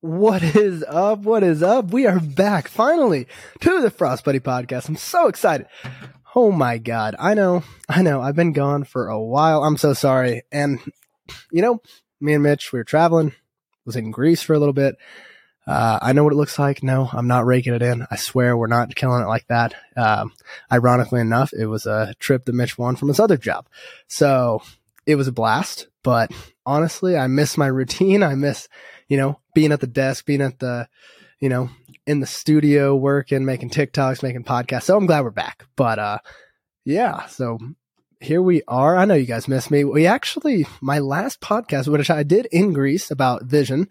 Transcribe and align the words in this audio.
What 0.00 0.44
is 0.44 0.84
up? 0.84 1.22
What 1.22 1.42
is 1.42 1.60
up? 1.60 1.90
We 1.90 2.06
are 2.06 2.20
back 2.20 2.68
finally 2.68 3.26
to 3.62 3.80
the 3.80 3.90
Frost 3.90 4.24
Buddy 4.24 4.38
podcast. 4.38 4.88
I'm 4.88 4.94
so 4.94 5.26
excited. 5.26 5.66
Oh 6.36 6.52
my 6.52 6.78
God. 6.78 7.16
I 7.18 7.34
know, 7.34 7.64
I 7.88 8.02
know. 8.02 8.20
I've 8.20 8.36
been 8.36 8.52
gone 8.52 8.84
for 8.84 9.08
a 9.08 9.20
while. 9.20 9.64
I'm 9.64 9.76
so 9.76 9.94
sorry. 9.94 10.42
And, 10.52 10.78
you 11.50 11.62
know, 11.62 11.82
me 12.20 12.34
and 12.34 12.44
Mitch, 12.44 12.72
we 12.72 12.78
were 12.78 12.84
traveling, 12.84 13.32
was 13.84 13.96
in 13.96 14.12
Greece 14.12 14.40
for 14.40 14.54
a 14.54 14.60
little 14.60 14.72
bit. 14.72 14.94
Uh, 15.66 15.98
I 16.00 16.12
know 16.12 16.22
what 16.22 16.32
it 16.32 16.36
looks 16.36 16.60
like. 16.60 16.84
No, 16.84 17.10
I'm 17.12 17.26
not 17.26 17.44
raking 17.44 17.74
it 17.74 17.82
in. 17.82 18.06
I 18.08 18.14
swear 18.14 18.56
we're 18.56 18.68
not 18.68 18.94
killing 18.94 19.22
it 19.24 19.28
like 19.28 19.48
that. 19.48 19.74
Um, 19.96 20.32
ironically 20.70 21.20
enough, 21.20 21.52
it 21.52 21.66
was 21.66 21.86
a 21.86 22.14
trip 22.20 22.44
that 22.44 22.54
Mitch 22.54 22.78
won 22.78 22.94
from 22.94 23.08
his 23.08 23.18
other 23.18 23.36
job. 23.36 23.66
So 24.06 24.62
it 25.06 25.16
was 25.16 25.26
a 25.26 25.32
blast, 25.32 25.88
but 26.04 26.30
honestly, 26.64 27.16
I 27.16 27.26
miss 27.26 27.58
my 27.58 27.66
routine. 27.66 28.22
I 28.22 28.36
miss, 28.36 28.68
you 29.08 29.16
know, 29.16 29.40
being 29.54 29.72
at 29.72 29.80
the 29.80 29.86
desk, 29.86 30.26
being 30.26 30.42
at 30.42 30.58
the, 30.58 30.88
you 31.40 31.48
know, 31.48 31.70
in 32.06 32.20
the 32.20 32.26
studio 32.26 32.94
working, 32.94 33.44
making 33.44 33.70
TikToks, 33.70 34.22
making 34.22 34.44
podcasts. 34.44 34.84
So 34.84 34.96
I'm 34.96 35.06
glad 35.06 35.24
we're 35.24 35.30
back. 35.30 35.66
But 35.76 35.98
uh 35.98 36.18
yeah, 36.84 37.26
so 37.26 37.58
here 38.20 38.42
we 38.42 38.62
are. 38.66 38.96
I 38.96 39.04
know 39.04 39.14
you 39.14 39.26
guys 39.26 39.48
miss 39.48 39.70
me. 39.70 39.84
We 39.84 40.06
actually 40.06 40.66
my 40.80 40.98
last 40.98 41.40
podcast, 41.40 41.88
which 41.88 42.10
I 42.10 42.22
did 42.22 42.46
in 42.50 42.72
Greece 42.72 43.10
about 43.10 43.44
vision 43.44 43.88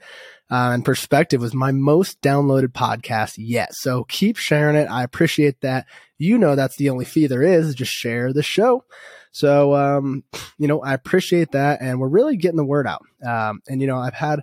uh, 0.50 0.72
and 0.74 0.84
perspective, 0.84 1.42
was 1.42 1.54
my 1.54 1.72
most 1.72 2.22
downloaded 2.22 2.70
podcast 2.70 3.36
yet. 3.38 3.74
So 3.74 4.04
keep 4.06 4.38
sharing 4.38 4.76
it. 4.76 4.90
I 4.90 5.04
appreciate 5.04 5.62
that. 5.62 5.86
You 6.18 6.38
know 6.38 6.56
that's 6.56 6.78
the 6.78 6.90
only 6.90 7.06
fee 7.06 7.28
there 7.28 7.44
is. 7.44 7.76
Just 7.76 7.92
share 7.92 8.34
the 8.34 8.44
show. 8.44 8.84
So 9.32 9.76
um, 9.76 10.24
you 10.58 10.68
know, 10.68 10.82
I 10.82 10.94
appreciate 10.94 11.52
that, 11.52 11.82
and 11.82 12.00
we're 12.00 12.08
really 12.08 12.38
getting 12.38 12.58
the 12.58 12.66
word 12.66 12.88
out. 12.88 13.04
Um, 13.26 13.62
and 13.68 13.82
you 13.82 13.88
know, 13.88 13.98
I've 13.98 14.14
had 14.14 14.42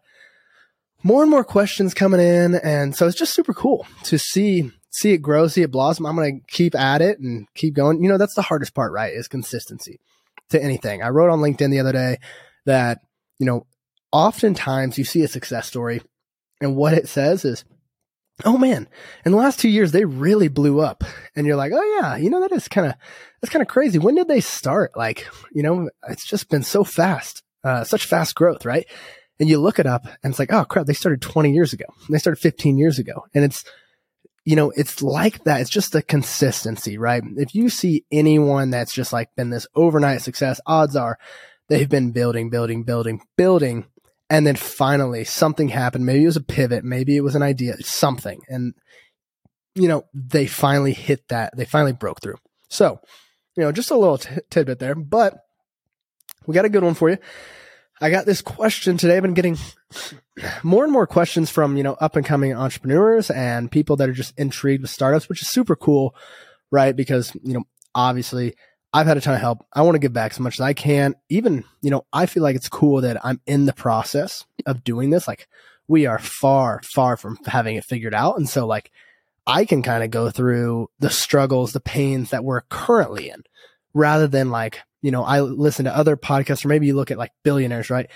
more 1.04 1.22
and 1.22 1.30
more 1.30 1.44
questions 1.44 1.94
coming 1.94 2.18
in. 2.18 2.56
And 2.56 2.96
so 2.96 3.06
it's 3.06 3.18
just 3.18 3.34
super 3.34 3.52
cool 3.52 3.86
to 4.04 4.18
see, 4.18 4.72
see 4.90 5.12
it 5.12 5.18
grow, 5.18 5.46
see 5.46 5.62
it 5.62 5.70
blossom. 5.70 6.06
I'm 6.06 6.16
going 6.16 6.40
to 6.40 6.52
keep 6.52 6.74
at 6.74 7.02
it 7.02 7.20
and 7.20 7.46
keep 7.54 7.74
going. 7.74 8.02
You 8.02 8.09
know, 8.09 8.18
that's 8.18 8.34
the 8.34 8.42
hardest 8.42 8.74
part, 8.74 8.92
right? 8.92 9.12
Is 9.12 9.29
consistency 9.29 10.01
to 10.51 10.60
anything. 10.60 11.02
I 11.02 11.10
wrote 11.10 11.30
on 11.30 11.40
LinkedIn 11.40 11.70
the 11.70 11.80
other 11.80 11.92
day 11.92 12.18
that, 12.64 13.02
you 13.38 13.46
know, 13.46 13.66
oftentimes 14.10 14.96
you 14.98 15.04
see 15.04 15.23
a 15.23 15.29
success 15.29 15.66
story 15.66 16.01
and 16.60 16.74
what 16.74 16.95
it 16.95 17.09
says 17.09 17.45
is, 17.45 17.64
oh 18.45 18.57
man, 18.57 18.88
in 19.24 19.32
the 19.32 19.38
last 19.38 19.60
two 19.60 19.68
years, 19.68 19.92
they 19.92 20.04
really 20.04 20.48
blew 20.48 20.80
up. 20.80 21.04
And 21.36 21.46
you're 21.46 21.57
like, 21.57 21.73
oh 21.74 21.98
yeah, 22.01 22.16
you 22.16 22.30
know, 22.30 22.40
that 22.40 22.52
is 22.52 22.66
kind 22.66 22.86
of, 22.86 22.95
that's 23.40 23.52
kind 23.52 23.62
of 23.62 23.68
crazy. 23.68 23.98
When 23.98 24.14
did 24.14 24.29
they 24.29 24.40
start? 24.40 24.96
Like, 24.96 25.29
you 25.52 25.62
know, 25.62 25.90
it's 26.09 26.24
just 26.24 26.48
been 26.48 26.62
so 26.62 26.82
fast, 26.82 27.42
uh, 27.62 27.84
such 27.84 28.07
fast 28.07 28.34
growth, 28.34 28.64
right? 28.64 28.86
And 29.40 29.49
you 29.49 29.60
look 29.60 29.79
it 29.79 29.87
up 29.87 30.07
and 30.23 30.30
it's 30.32 30.38
like, 30.38 30.52
oh 30.52 30.65
crap, 30.65 30.87
they 30.87 30.93
started 30.93 31.21
20 31.21 31.52
years 31.52 31.73
ago. 31.73 31.87
They 32.09 32.18
started 32.18 32.40
15 32.40 32.79
years 32.79 32.99
ago. 32.99 33.24
And 33.35 33.45
it's, 33.45 33.65
you 34.45 34.57
know, 34.57 34.71
it's 34.76 35.02
like 35.02 35.45
that. 35.45 35.60
It's 35.60 35.71
just 35.71 35.93
the 35.93 36.02
consistency, 36.02 36.99
right? 36.99 37.23
If 37.37 37.54
you 37.54 37.68
see 37.68 38.04
anyone 38.13 38.71
that's 38.71 38.93
just 38.93 39.13
like 39.13 39.35
been 39.35 39.51
this 39.51 39.66
overnight 39.74 40.23
success, 40.23 40.60
odds 40.66 40.96
are 40.96 41.18
they've 41.68 41.88
been 41.88 42.13
building, 42.13 42.51
building, 42.51 42.85
building, 42.85 43.23
building. 43.37 43.87
And 44.30 44.46
then 44.46 44.57
finally 44.57 45.24
something 45.24 45.69
happened. 45.69 46.07
Maybe 46.07 46.23
it 46.23 46.26
was 46.26 46.37
a 46.37 46.43
pivot. 46.43 46.85
Maybe 46.85 47.16
it 47.16 47.23
was 47.23 47.35
an 47.35 47.43
idea, 47.43 47.76
something. 47.80 48.41
And, 48.48 48.74
you 49.74 49.88
know, 49.88 50.04
they 50.15 50.46
finally 50.46 50.93
hit 50.93 51.29
that. 51.29 51.57
They 51.57 51.65
finally 51.65 51.93
broke 51.93 52.21
through. 52.21 52.37
So, 52.69 53.01
you 53.57 53.63
know, 53.63 53.73
just 53.73 53.91
a 53.91 53.96
little 53.96 54.19
t- 54.19 54.37
tidbit 54.51 54.79
there, 54.79 54.95
but 54.95 55.38
we 56.46 56.54
got 56.54 56.65
a 56.65 56.71
good 56.71 56.85
one 56.85 56.95
for 56.95 57.10
you. 57.10 57.19
I 58.00 58.10
got 58.10 58.26
this 58.26 58.42
question 58.42 58.96
today. 58.96 59.16
I've 59.16 59.23
been 59.23 59.34
getting 59.34 59.56
more 60.62 60.84
and 60.84 60.92
more 60.92 61.06
questions 61.06 61.50
from, 61.50 61.76
you 61.76 61.82
know, 61.82 61.95
up 61.95 62.16
and 62.16 62.26
coming 62.26 62.52
entrepreneurs 62.52 63.30
and 63.30 63.70
people 63.70 63.96
that 63.96 64.09
are 64.09 64.14
just 64.14 64.38
intrigued 64.38 64.82
with 64.82 64.91
startups, 64.91 65.28
which 65.28 65.42
is 65.42 65.48
super 65.48 65.76
cool, 65.76 66.14
right? 66.70 66.94
Because, 66.94 67.34
you 67.42 67.54
know, 67.54 67.64
obviously 67.94 68.54
I've 68.92 69.06
had 69.06 69.16
a 69.16 69.20
ton 69.20 69.34
of 69.34 69.41
help. 69.41 69.64
I 69.72 69.82
want 69.82 69.94
to 69.94 70.00
give 70.00 70.12
back 70.12 70.32
as 70.32 70.41
much 70.41 70.56
as 70.56 70.60
I 70.60 70.72
can. 70.72 71.14
Even, 71.28 71.64
you 71.82 71.91
know, 71.91 72.04
I 72.12 72.26
feel 72.26 72.42
like 72.42 72.56
it's 72.56 72.69
cool 72.69 73.00
that 73.02 73.24
I'm 73.24 73.41
in 73.46 73.66
the 73.66 73.72
process 73.72 74.44
of 74.66 74.84
doing 74.84 75.10
this. 75.10 75.28
Like 75.28 75.48
we 75.86 76.06
are 76.06 76.19
far, 76.19 76.80
far 76.82 77.16
from 77.16 77.38
having 77.46 77.76
it 77.76 77.84
figured 77.84 78.14
out. 78.14 78.36
And 78.36 78.48
so 78.48 78.66
like 78.66 78.90
I 79.46 79.64
can 79.64 79.82
kind 79.82 80.02
of 80.02 80.10
go 80.10 80.30
through 80.30 80.90
the 80.98 81.10
struggles, 81.10 81.72
the 81.72 81.80
pains 81.80 82.30
that 82.30 82.44
we're 82.44 82.62
currently 82.62 83.30
in 83.30 83.44
rather 83.92 84.26
than 84.26 84.50
like, 84.50 84.80
you 85.04 85.10
know, 85.10 85.22
I 85.22 85.42
listen 85.42 85.84
to 85.84 85.94
other 85.94 86.16
podcasts 86.16 86.65
or 86.65 86.69
maybe 86.69 86.87
you 86.87 86.94
look 86.94 87.10
at 87.10 87.19
like 87.19 87.32
billionaires, 87.42 87.91
right? 87.91 88.09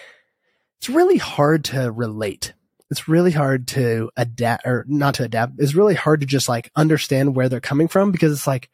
It's 0.79 0.89
really 0.89 1.19
hard 1.19 1.65
to 1.67 1.93
relate. 1.93 2.55
It's 2.91 3.09
really 3.09 3.31
hard 3.31 3.69
to 3.69 4.11
adapt 4.17 4.67
or 4.67 4.87
not 4.89 5.17
to 5.17 5.25
adapt. 5.25 5.57
It's 5.59 5.75
really 5.75 5.95
hard 5.95 6.21
to 6.23 6.27
just 6.27 6.49
like 6.49 6.71
understand 6.75 7.37
where 7.37 7.51
they're 7.51 7.61
coming 7.61 7.89
from 7.89 8.11
because 8.11 8.33
it's 8.33 8.47
like, 8.47 8.71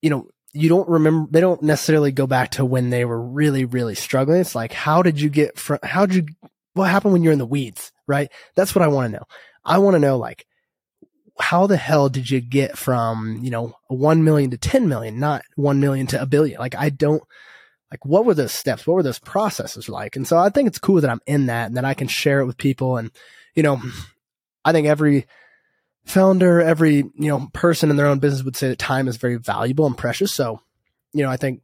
you 0.00 0.08
know, 0.08 0.28
you 0.52 0.68
don't 0.68 0.88
remember, 0.88 1.28
they 1.32 1.40
don't 1.40 1.64
necessarily 1.64 2.12
go 2.12 2.28
back 2.28 2.52
to 2.52 2.64
when 2.64 2.90
they 2.90 3.04
were 3.04 3.20
really, 3.20 3.64
really 3.64 3.96
struggling. 3.96 4.40
It's 4.40 4.54
like, 4.54 4.72
how 4.72 5.02
did 5.02 5.20
you 5.20 5.30
get 5.30 5.58
from, 5.58 5.80
how 5.82 6.06
did 6.06 6.14
you, 6.14 6.50
what 6.74 6.90
happened 6.90 7.12
when 7.12 7.24
you're 7.24 7.32
in 7.32 7.40
the 7.40 7.44
weeds, 7.44 7.90
right? 8.06 8.30
That's 8.54 8.72
what 8.72 8.84
I 8.84 8.88
want 8.88 9.10
to 9.10 9.18
know. 9.18 9.24
I 9.64 9.78
want 9.78 9.96
to 9.96 10.00
know 10.00 10.16
like, 10.16 10.46
how 11.40 11.66
the 11.66 11.76
hell 11.76 12.08
did 12.08 12.30
you 12.30 12.40
get 12.40 12.76
from, 12.76 13.40
you 13.42 13.50
know, 13.50 13.74
1 13.88 14.24
million 14.24 14.50
to 14.50 14.58
10 14.58 14.88
million, 14.88 15.18
not 15.18 15.42
1 15.56 15.80
million 15.80 16.06
to 16.08 16.20
a 16.20 16.26
billion? 16.26 16.58
Like, 16.58 16.74
I 16.74 16.90
don't, 16.90 17.22
like, 17.90 18.04
what 18.04 18.24
were 18.24 18.34
those 18.34 18.52
steps? 18.52 18.86
What 18.86 18.94
were 18.94 19.02
those 19.02 19.18
processes 19.18 19.88
like? 19.88 20.16
And 20.16 20.26
so 20.26 20.38
I 20.38 20.50
think 20.50 20.68
it's 20.68 20.78
cool 20.78 21.00
that 21.00 21.10
I'm 21.10 21.22
in 21.26 21.46
that 21.46 21.66
and 21.66 21.76
that 21.76 21.84
I 21.84 21.94
can 21.94 22.08
share 22.08 22.40
it 22.40 22.46
with 22.46 22.56
people. 22.56 22.96
And, 22.96 23.10
you 23.54 23.62
know, 23.62 23.80
I 24.64 24.72
think 24.72 24.86
every 24.86 25.26
founder, 26.04 26.60
every, 26.60 26.96
you 26.96 27.12
know, 27.14 27.48
person 27.52 27.90
in 27.90 27.96
their 27.96 28.06
own 28.06 28.18
business 28.18 28.44
would 28.44 28.56
say 28.56 28.68
that 28.68 28.78
time 28.78 29.08
is 29.08 29.16
very 29.16 29.36
valuable 29.36 29.86
and 29.86 29.96
precious. 29.96 30.32
So, 30.32 30.60
you 31.12 31.22
know, 31.24 31.30
I 31.30 31.36
think 31.36 31.62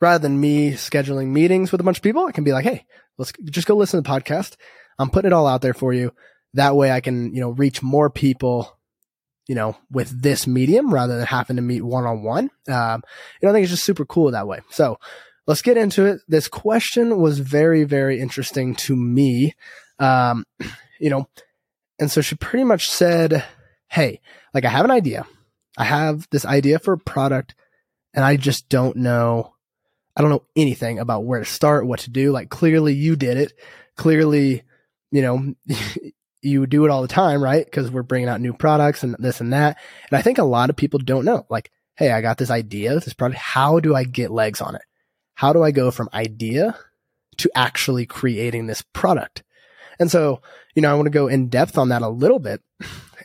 rather 0.00 0.20
than 0.20 0.40
me 0.40 0.72
scheduling 0.72 1.28
meetings 1.28 1.72
with 1.72 1.80
a 1.80 1.84
bunch 1.84 1.98
of 1.98 2.02
people, 2.02 2.26
I 2.26 2.32
can 2.32 2.44
be 2.44 2.52
like, 2.52 2.64
Hey, 2.64 2.86
let's 3.18 3.32
just 3.44 3.66
go 3.66 3.76
listen 3.76 4.02
to 4.02 4.08
the 4.08 4.20
podcast. 4.20 4.56
I'm 4.98 5.10
putting 5.10 5.30
it 5.30 5.34
all 5.34 5.46
out 5.46 5.62
there 5.62 5.74
for 5.74 5.92
you. 5.92 6.12
That 6.54 6.76
way 6.76 6.90
I 6.90 7.00
can, 7.00 7.34
you 7.34 7.40
know, 7.40 7.50
reach 7.50 7.82
more 7.82 8.10
people 8.10 8.78
you 9.52 9.56
know, 9.56 9.76
with 9.90 10.22
this 10.22 10.46
medium 10.46 10.94
rather 10.94 11.18
than 11.18 11.26
having 11.26 11.56
to 11.56 11.62
meet 11.62 11.82
one 11.82 12.06
on 12.06 12.22
one. 12.22 12.50
You 12.66 12.72
know, 12.72 13.50
I 13.50 13.52
think 13.52 13.64
it's 13.64 13.70
just 13.70 13.84
super 13.84 14.06
cool 14.06 14.30
that 14.30 14.46
way. 14.48 14.60
So 14.70 14.98
let's 15.46 15.60
get 15.60 15.76
into 15.76 16.06
it. 16.06 16.22
This 16.26 16.48
question 16.48 17.18
was 17.18 17.38
very, 17.38 17.84
very 17.84 18.18
interesting 18.18 18.74
to 18.76 18.96
me. 18.96 19.54
Um, 19.98 20.46
you 21.00 21.10
know, 21.10 21.28
and 21.98 22.10
so 22.10 22.22
she 22.22 22.34
pretty 22.34 22.64
much 22.64 22.88
said, 22.88 23.44
Hey, 23.88 24.22
like 24.54 24.64
I 24.64 24.70
have 24.70 24.86
an 24.86 24.90
idea. 24.90 25.26
I 25.76 25.84
have 25.84 26.26
this 26.30 26.46
idea 26.46 26.78
for 26.78 26.94
a 26.94 26.98
product 26.98 27.54
and 28.14 28.24
I 28.24 28.38
just 28.38 28.70
don't 28.70 28.96
know. 28.96 29.52
I 30.16 30.22
don't 30.22 30.30
know 30.30 30.44
anything 30.56 30.98
about 30.98 31.26
where 31.26 31.40
to 31.40 31.44
start, 31.44 31.86
what 31.86 32.00
to 32.00 32.10
do. 32.10 32.32
Like 32.32 32.48
clearly 32.48 32.94
you 32.94 33.16
did 33.16 33.36
it. 33.36 33.52
Clearly, 33.96 34.62
you 35.10 35.20
know, 35.20 35.54
you 36.42 36.66
do 36.66 36.84
it 36.84 36.90
all 36.90 37.02
the 37.02 37.08
time, 37.08 37.42
right? 37.42 37.64
Because 37.64 37.90
we're 37.90 38.02
bringing 38.02 38.28
out 38.28 38.40
new 38.40 38.52
products 38.52 39.02
and 39.04 39.16
this 39.18 39.40
and 39.40 39.52
that. 39.52 39.78
And 40.10 40.18
I 40.18 40.22
think 40.22 40.38
a 40.38 40.44
lot 40.44 40.70
of 40.70 40.76
people 40.76 40.98
don't 40.98 41.24
know, 41.24 41.46
like, 41.48 41.70
hey, 41.94 42.10
I 42.10 42.20
got 42.20 42.36
this 42.36 42.50
idea, 42.50 42.94
this 42.98 43.14
product. 43.14 43.40
How 43.40 43.80
do 43.80 43.94
I 43.94 44.04
get 44.04 44.30
legs 44.30 44.60
on 44.60 44.74
it? 44.74 44.82
How 45.34 45.52
do 45.52 45.62
I 45.62 45.70
go 45.70 45.90
from 45.90 46.08
idea 46.12 46.76
to 47.38 47.50
actually 47.54 48.06
creating 48.06 48.66
this 48.66 48.82
product? 48.82 49.42
And 49.98 50.10
so, 50.10 50.42
you 50.74 50.82
know, 50.82 50.90
I 50.90 50.94
want 50.94 51.06
to 51.06 51.10
go 51.10 51.28
in 51.28 51.48
depth 51.48 51.78
on 51.78 51.90
that 51.90 52.02
a 52.02 52.08
little 52.08 52.38
bit 52.38 52.60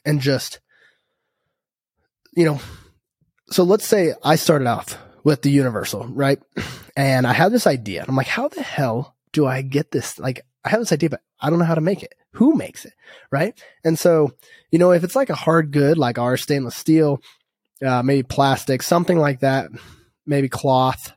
and 0.06 0.22
just, 0.22 0.60
you 2.36 2.46
know, 2.46 2.60
so 3.50 3.64
let's 3.64 3.86
say 3.86 4.14
I 4.24 4.36
started 4.36 4.68
off 4.68 4.98
with 5.24 5.42
the 5.42 5.50
universal, 5.50 6.06
right? 6.08 6.40
And 6.96 7.26
I 7.26 7.34
had 7.34 7.52
this 7.52 7.66
idea. 7.66 8.06
I'm 8.08 8.16
like, 8.16 8.28
how 8.28 8.48
the 8.48 8.62
hell 8.62 9.16
do 9.32 9.48
I 9.48 9.62
get 9.62 9.92
this? 9.92 10.20
Like, 10.20 10.42
I 10.64 10.70
have 10.70 10.80
this 10.80 10.92
idea, 10.92 11.10
but 11.10 11.22
I 11.40 11.50
don't 11.50 11.60
know 11.60 11.66
how 11.66 11.76
to 11.76 11.82
make 11.82 12.04
it 12.04 12.14
who 12.34 12.56
makes 12.56 12.86
it, 12.86 12.94
right? 13.32 13.60
And 13.84 13.98
so, 13.98 14.32
you 14.72 14.80
know, 14.80 14.92
if 14.92 15.04
it's 15.04 15.16
like 15.16 15.30
a 15.30 15.36
hard 15.36 15.72
good, 15.72 15.98
like 15.98 16.20
our 16.20 16.38
stainless 16.38 16.76
steel, 16.76 17.22
uh, 17.86 18.04
maybe 18.04 18.24
plastic, 18.24 18.84
something 18.84 19.18
like 19.18 19.42
that, 19.42 19.70
maybe 20.26 20.50
cloth, 20.50 21.14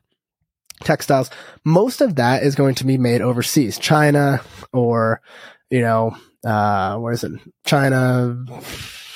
textiles, 0.83 1.29
most 1.63 2.01
of 2.01 2.15
that 2.15 2.43
is 2.43 2.55
going 2.55 2.75
to 2.75 2.85
be 2.85 2.97
made 2.97 3.21
overseas, 3.21 3.77
China 3.77 4.41
or, 4.73 5.21
you 5.69 5.81
know, 5.81 6.15
uh, 6.43 6.97
where 6.97 7.13
is 7.13 7.23
it? 7.23 7.33
China, 7.65 8.35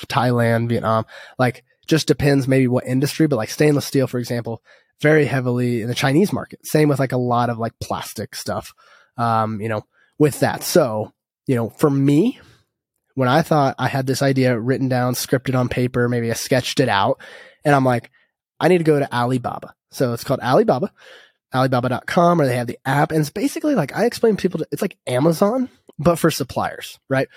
Thailand, 0.06 0.68
Vietnam, 0.68 1.06
like 1.38 1.64
just 1.86 2.06
depends 2.06 2.48
maybe 2.48 2.68
what 2.68 2.86
industry, 2.86 3.26
but 3.26 3.36
like 3.36 3.50
stainless 3.50 3.86
steel, 3.86 4.06
for 4.06 4.18
example, 4.18 4.62
very 5.00 5.26
heavily 5.26 5.82
in 5.82 5.88
the 5.88 5.94
Chinese 5.94 6.32
market. 6.32 6.64
Same 6.66 6.88
with 6.88 6.98
like 6.98 7.12
a 7.12 7.16
lot 7.18 7.50
of 7.50 7.58
like 7.58 7.72
plastic 7.80 8.34
stuff, 8.34 8.72
um, 9.16 9.60
you 9.60 9.68
know, 9.68 9.82
with 10.18 10.40
that. 10.40 10.62
So 10.62 11.12
you 11.46 11.54
know, 11.54 11.70
for 11.70 11.90
me, 11.90 12.40
when 13.14 13.28
I 13.28 13.42
thought 13.42 13.76
I 13.78 13.88
had 13.88 14.06
this 14.06 14.22
idea 14.22 14.58
written 14.58 14.88
down, 14.88 15.14
scripted 15.14 15.58
on 15.58 15.68
paper, 15.68 16.08
maybe 16.08 16.30
I 16.30 16.34
sketched 16.34 16.80
it 16.80 16.88
out, 16.88 17.20
and 17.64 17.74
I'm 17.74 17.84
like, 17.84 18.10
I 18.60 18.68
need 18.68 18.78
to 18.78 18.84
go 18.84 18.98
to 18.98 19.14
Alibaba. 19.14 19.74
So 19.90 20.12
it's 20.12 20.24
called 20.24 20.40
Alibaba, 20.40 20.92
Alibaba.com, 21.54 22.40
or 22.40 22.46
they 22.46 22.56
have 22.56 22.66
the 22.66 22.78
app. 22.84 23.10
And 23.10 23.20
it's 23.20 23.30
basically 23.30 23.74
like 23.74 23.96
I 23.96 24.04
explain 24.04 24.36
to 24.36 24.42
people, 24.42 24.66
it's 24.70 24.82
like 24.82 24.98
Amazon 25.06 25.68
but 25.98 26.16
for 26.16 26.30
suppliers, 26.30 26.98
right? 27.08 27.28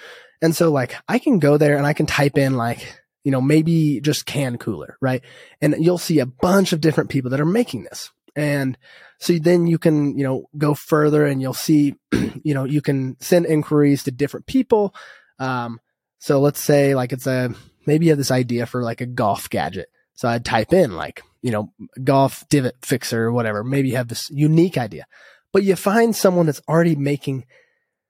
And 0.42 0.56
so 0.56 0.72
like 0.72 0.96
I 1.08 1.20
can 1.20 1.40
go 1.40 1.58
there 1.58 1.78
and 1.78 1.86
I 1.86 1.94
can 1.94 2.06
type 2.06 2.38
in 2.38 2.58
like, 2.58 3.02
you 3.24 3.32
know, 3.32 3.42
maybe 3.42 4.02
just 4.02 4.26
can 4.26 4.58
cooler, 4.58 4.98
right? 5.02 5.24
And 5.62 5.76
you'll 5.80 5.98
see 5.98 6.20
a 6.20 6.26
bunch 6.26 6.74
of 6.74 6.82
different 6.82 7.10
people 7.10 7.32
that 7.32 7.40
are 7.42 7.46
making 7.46 7.84
this. 7.84 8.12
And 8.36 8.78
so 9.20 9.34
then 9.34 9.68
you 9.68 9.78
can, 9.78 10.18
you 10.18 10.24
know, 10.24 10.50
go 10.58 10.74
further 10.74 11.26
and 11.26 11.42
you'll 11.42 11.54
see, 11.54 11.96
you 12.44 12.54
know, 12.54 12.64
you 12.64 12.82
can 12.82 13.18
send 13.20 13.46
inquiries 13.46 14.04
to 14.04 14.12
different 14.12 14.46
people. 14.46 14.96
Um, 15.40 15.80
so 16.20 16.40
let's 16.40 16.62
say 16.62 16.96
like 16.96 17.12
it's 17.12 17.28
a, 17.28 17.54
maybe 17.86 18.06
you 18.06 18.12
have 18.12 18.18
this 18.18 18.32
idea 18.32 18.66
for 18.66 18.82
like 18.82 19.02
a 19.02 19.06
golf 19.06 19.50
gadget. 19.50 19.90
So 20.14 20.30
I'd 20.30 20.46
type 20.46 20.74
in 20.74 20.96
like, 20.96 21.22
you 21.42 21.52
know, 21.52 21.74
golf 22.04 22.48
divot 22.50 22.76
fixer 22.82 23.26
or 23.26 23.32
whatever. 23.32 23.64
Maybe 23.64 23.90
you 23.90 23.98
have 23.98 24.08
this 24.08 24.30
unique 24.30 24.78
idea, 24.78 25.06
but 25.52 25.64
you 25.64 25.76
find 25.76 26.16
someone 26.16 26.46
that's 26.46 26.62
already 26.68 26.96
making 26.96 27.46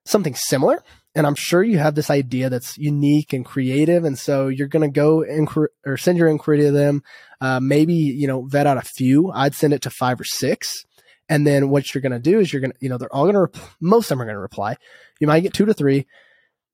something 0.05 0.35
similar. 0.35 0.83
And 1.15 1.25
I'm 1.25 1.35
sure 1.35 1.63
you 1.63 1.79
have 1.79 1.95
this 1.95 2.09
idea 2.11 2.49
that's 2.49 2.77
unique 2.77 3.33
and 3.33 3.43
creative. 3.43 4.05
And 4.05 4.17
so 4.17 4.47
you're 4.47 4.67
going 4.67 4.87
to 4.89 4.93
go 4.93 5.25
inquir- 5.27 5.67
or 5.85 5.97
send 5.97 6.17
your 6.17 6.27
inquiry 6.27 6.59
to 6.59 6.71
them. 6.71 7.03
Uh, 7.41 7.59
maybe, 7.59 7.93
you 7.93 8.27
know, 8.27 8.43
vet 8.45 8.67
out 8.67 8.77
a 8.77 8.81
few. 8.81 9.31
I'd 9.31 9.55
send 9.55 9.73
it 9.73 9.81
to 9.83 9.89
five 9.89 10.19
or 10.19 10.23
six. 10.23 10.85
And 11.29 11.45
then 11.45 11.69
what 11.69 11.93
you're 11.93 12.01
going 12.01 12.11
to 12.11 12.19
do 12.19 12.39
is 12.39 12.51
you're 12.51 12.59
going 12.59 12.71
to, 12.71 12.77
you 12.81 12.89
know, 12.89 12.97
they're 12.97 13.13
all 13.13 13.25
going 13.25 13.35
to, 13.35 13.41
rep- 13.41 13.57
most 13.79 14.05
of 14.05 14.09
them 14.09 14.21
are 14.23 14.25
going 14.25 14.35
to 14.35 14.41
reply. 14.41 14.75
You 15.19 15.27
might 15.27 15.41
get 15.41 15.53
two 15.53 15.65
to 15.65 15.73
three 15.75 16.07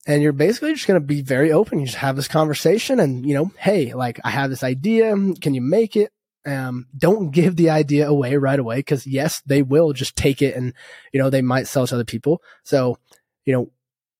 and 0.07 0.23
you're 0.23 0.31
basically 0.31 0.73
just 0.73 0.87
going 0.87 0.99
to 0.99 1.05
be 1.05 1.21
very 1.21 1.51
open. 1.51 1.79
You 1.79 1.85
just 1.85 1.97
have 1.97 2.15
this 2.15 2.29
conversation 2.29 2.99
and, 2.99 3.25
you 3.27 3.33
know, 3.33 3.51
hey, 3.57 3.93
like 3.93 4.19
I 4.23 4.29
have 4.29 4.49
this 4.49 4.63
idea. 4.63 5.13
Can 5.41 5.53
you 5.53 5.61
make 5.61 5.95
it? 5.97 6.11
Um, 6.47 6.85
don't 6.97 7.31
give 7.31 7.55
the 7.55 7.71
idea 7.71 8.07
away 8.07 8.37
right 8.37 8.59
away 8.59 8.77
because 8.77 9.05
yes, 9.05 9.41
they 9.45 9.61
will 9.61 9.93
just 9.93 10.15
take 10.15 10.41
it 10.41 10.55
and, 10.55 10.73
you 11.11 11.19
know, 11.19 11.29
they 11.29 11.41
might 11.41 11.67
sell 11.67 11.85
to 11.85 11.95
other 11.95 12.05
people. 12.05 12.41
So, 12.63 12.97
you 13.45 13.53
know, 13.53 13.71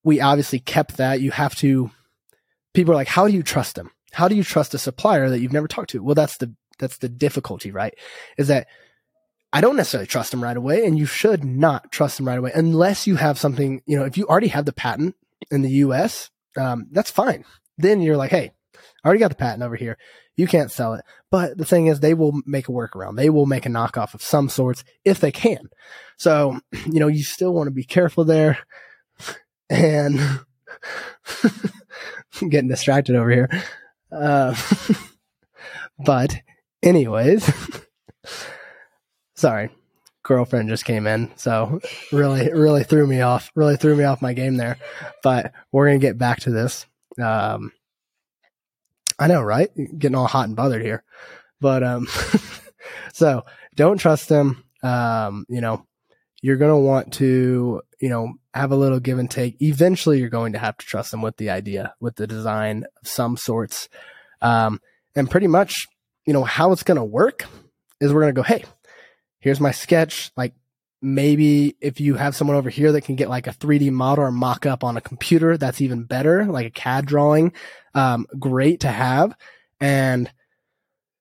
we 0.04 0.20
obviously 0.22 0.60
kept 0.60 0.98
that. 0.98 1.22
You 1.22 1.32
have 1.32 1.56
to, 1.58 1.92
people 2.74 2.94
are 2.94 2.98
like, 2.98 3.08
how 3.08 3.28
do 3.28 3.34
you 3.34 3.44
trust 3.44 3.76
them? 3.76 3.92
How 4.12 4.28
do 4.28 4.36
you 4.36 4.44
trust 4.44 4.74
a 4.74 4.80
supplier 4.80 5.30
that 5.30 5.40
you've 5.40 5.54
never 5.54 5.68
talked 5.68 5.92
to? 5.92 6.04
Well, 6.04 6.16
that's 6.16 6.38
the, 6.38 6.54
that's 6.78 6.98
the 6.98 7.10
difficulty, 7.10 7.72
right? 7.72 7.94
Is 8.38 8.48
that 8.50 8.68
I 9.56 9.62
don't 9.62 9.78
necessarily 9.78 10.06
trust 10.06 10.32
them 10.32 10.44
right 10.44 10.58
away 10.58 10.86
and 10.86 11.00
you 11.00 11.06
should 11.06 11.46
not 11.46 11.90
trust 11.90 12.18
them 12.18 12.28
right 12.28 12.38
away 12.38 12.52
unless 12.54 13.08
you 13.08 13.16
have 13.16 13.40
something, 13.40 13.82
you 13.86 13.98
know, 13.98 14.04
if 14.04 14.18
you 14.18 14.28
already 14.28 14.50
have 14.50 14.66
the 14.66 14.74
patent 14.74 15.16
in 15.50 15.62
the 15.62 15.70
US, 15.70 16.30
um, 16.58 16.88
that's 16.92 17.10
fine. 17.10 17.46
Then 17.78 18.02
you're 18.02 18.18
like, 18.18 18.32
hey, 18.32 18.52
I 18.76 19.08
already 19.08 19.22
got 19.22 19.30
the 19.30 19.36
patent 19.36 19.64
over 19.64 19.78
here. 19.78 19.98
You 20.36 20.46
can't 20.46 20.74
sell 20.74 20.96
it. 20.96 21.06
But 21.32 21.58
the 21.58 21.64
thing 21.64 21.88
is, 21.88 22.02
they 22.02 22.14
will 22.14 22.34
make 22.46 22.68
a 22.68 22.74
workaround. 22.74 23.16
They 23.16 23.30
will 23.30 23.46
make 23.46 23.66
a 23.66 23.70
knockoff 23.70 24.14
of 24.14 24.22
some 24.22 24.50
sorts 24.50 24.84
if 25.06 25.22
they 25.22 25.32
can. 25.32 25.70
So, 26.18 26.60
you 26.86 27.00
know, 27.00 27.08
you 27.08 27.24
still 27.24 27.54
want 27.54 27.68
to 27.68 27.72
be 27.72 27.86
careful 27.86 28.26
there. 28.26 28.60
And 29.68 30.20
getting 32.50 32.68
distracted 32.68 33.16
over 33.16 33.32
here. 33.32 33.50
Uh, 34.12 34.56
but, 36.06 36.36
anyways, 36.84 37.52
sorry, 39.36 39.70
girlfriend 40.24 40.70
just 40.70 40.86
came 40.86 41.08
in, 41.08 41.32
so 41.36 41.80
really, 42.12 42.52
really 42.52 42.84
threw 42.84 43.06
me 43.06 43.22
off. 43.22 43.52
Really 43.56 43.78
threw 43.78 43.96
me 43.96 44.04
off 44.04 44.22
my 44.22 44.34
game 44.34 44.58
there. 44.58 44.78
But 45.24 45.54
we're 45.72 45.88
gonna 45.88 46.00
get 46.00 46.18
back 46.18 46.42
to 46.42 46.52
this. 46.52 46.86
Um, 47.22 47.72
I 49.18 49.28
know, 49.28 49.42
right? 49.42 49.70
Getting 49.98 50.16
all 50.16 50.28
hot 50.28 50.48
and 50.48 50.56
bothered 50.56 50.82
here. 50.82 51.04
But 51.62 51.84
um 51.84 52.08
so 53.14 53.46
don't 53.76 53.98
trust 53.98 54.30
them. 54.30 54.64
Um, 54.84 55.46
you 55.50 55.62
know, 55.62 55.86
you're 56.42 56.58
gonna 56.58 56.80
want 56.80 57.14
to, 57.14 57.82
you 58.00 58.10
know, 58.10 58.34
have 58.54 58.72
a 58.72 58.76
little 58.76 59.00
give 59.00 59.20
and 59.20 59.32
take. 59.32 59.62
Eventually 59.62 60.20
you're 60.20 60.30
going 60.30 60.54
to 60.54 60.60
have 60.60 60.78
to 60.78 60.86
trust 60.86 61.12
them 61.12 61.22
with 61.22 61.38
the 61.38 61.50
idea, 61.50 61.94
with 62.00 62.16
the 62.16 62.28
design 62.28 62.86
of 63.02 63.08
some 63.08 63.38
sorts. 63.38 63.90
Um, 64.42 64.82
and 65.16 65.32
pretty 65.32 65.48
much, 65.48 65.88
you 66.26 66.34
know, 66.34 66.44
how 66.44 66.72
it's 66.72 66.84
gonna 66.84 67.06
work 67.06 67.46
is 68.02 68.14
we're 68.14 68.22
gonna 68.22 68.34
go, 68.34 68.44
hey, 68.44 68.66
here's 69.46 69.62
my 69.62 69.70
sketch. 69.70 70.32
Like 70.36 70.56
maybe 71.04 71.78
if 71.80 72.02
you 72.02 72.16
have 72.16 72.36
someone 72.36 72.58
over 72.58 72.72
here 72.72 72.92
that 72.94 73.02
can 73.02 73.16
get 73.16 73.30
like 73.30 73.46
a 73.46 73.52
3D 73.52 73.92
model 73.92 74.24
or 74.26 74.32
mock 74.32 74.66
up 74.66 74.84
on 74.84 74.98
a 74.98 75.02
computer, 75.02 75.56
that's 75.56 75.82
even 75.82 76.04
better, 76.04 76.46
like 76.46 76.66
a 76.66 76.72
CAD 76.72 77.06
drawing. 77.06 77.54
Um, 77.94 78.26
great 78.40 78.80
to 78.80 78.88
have. 78.88 79.36
And 79.80 80.32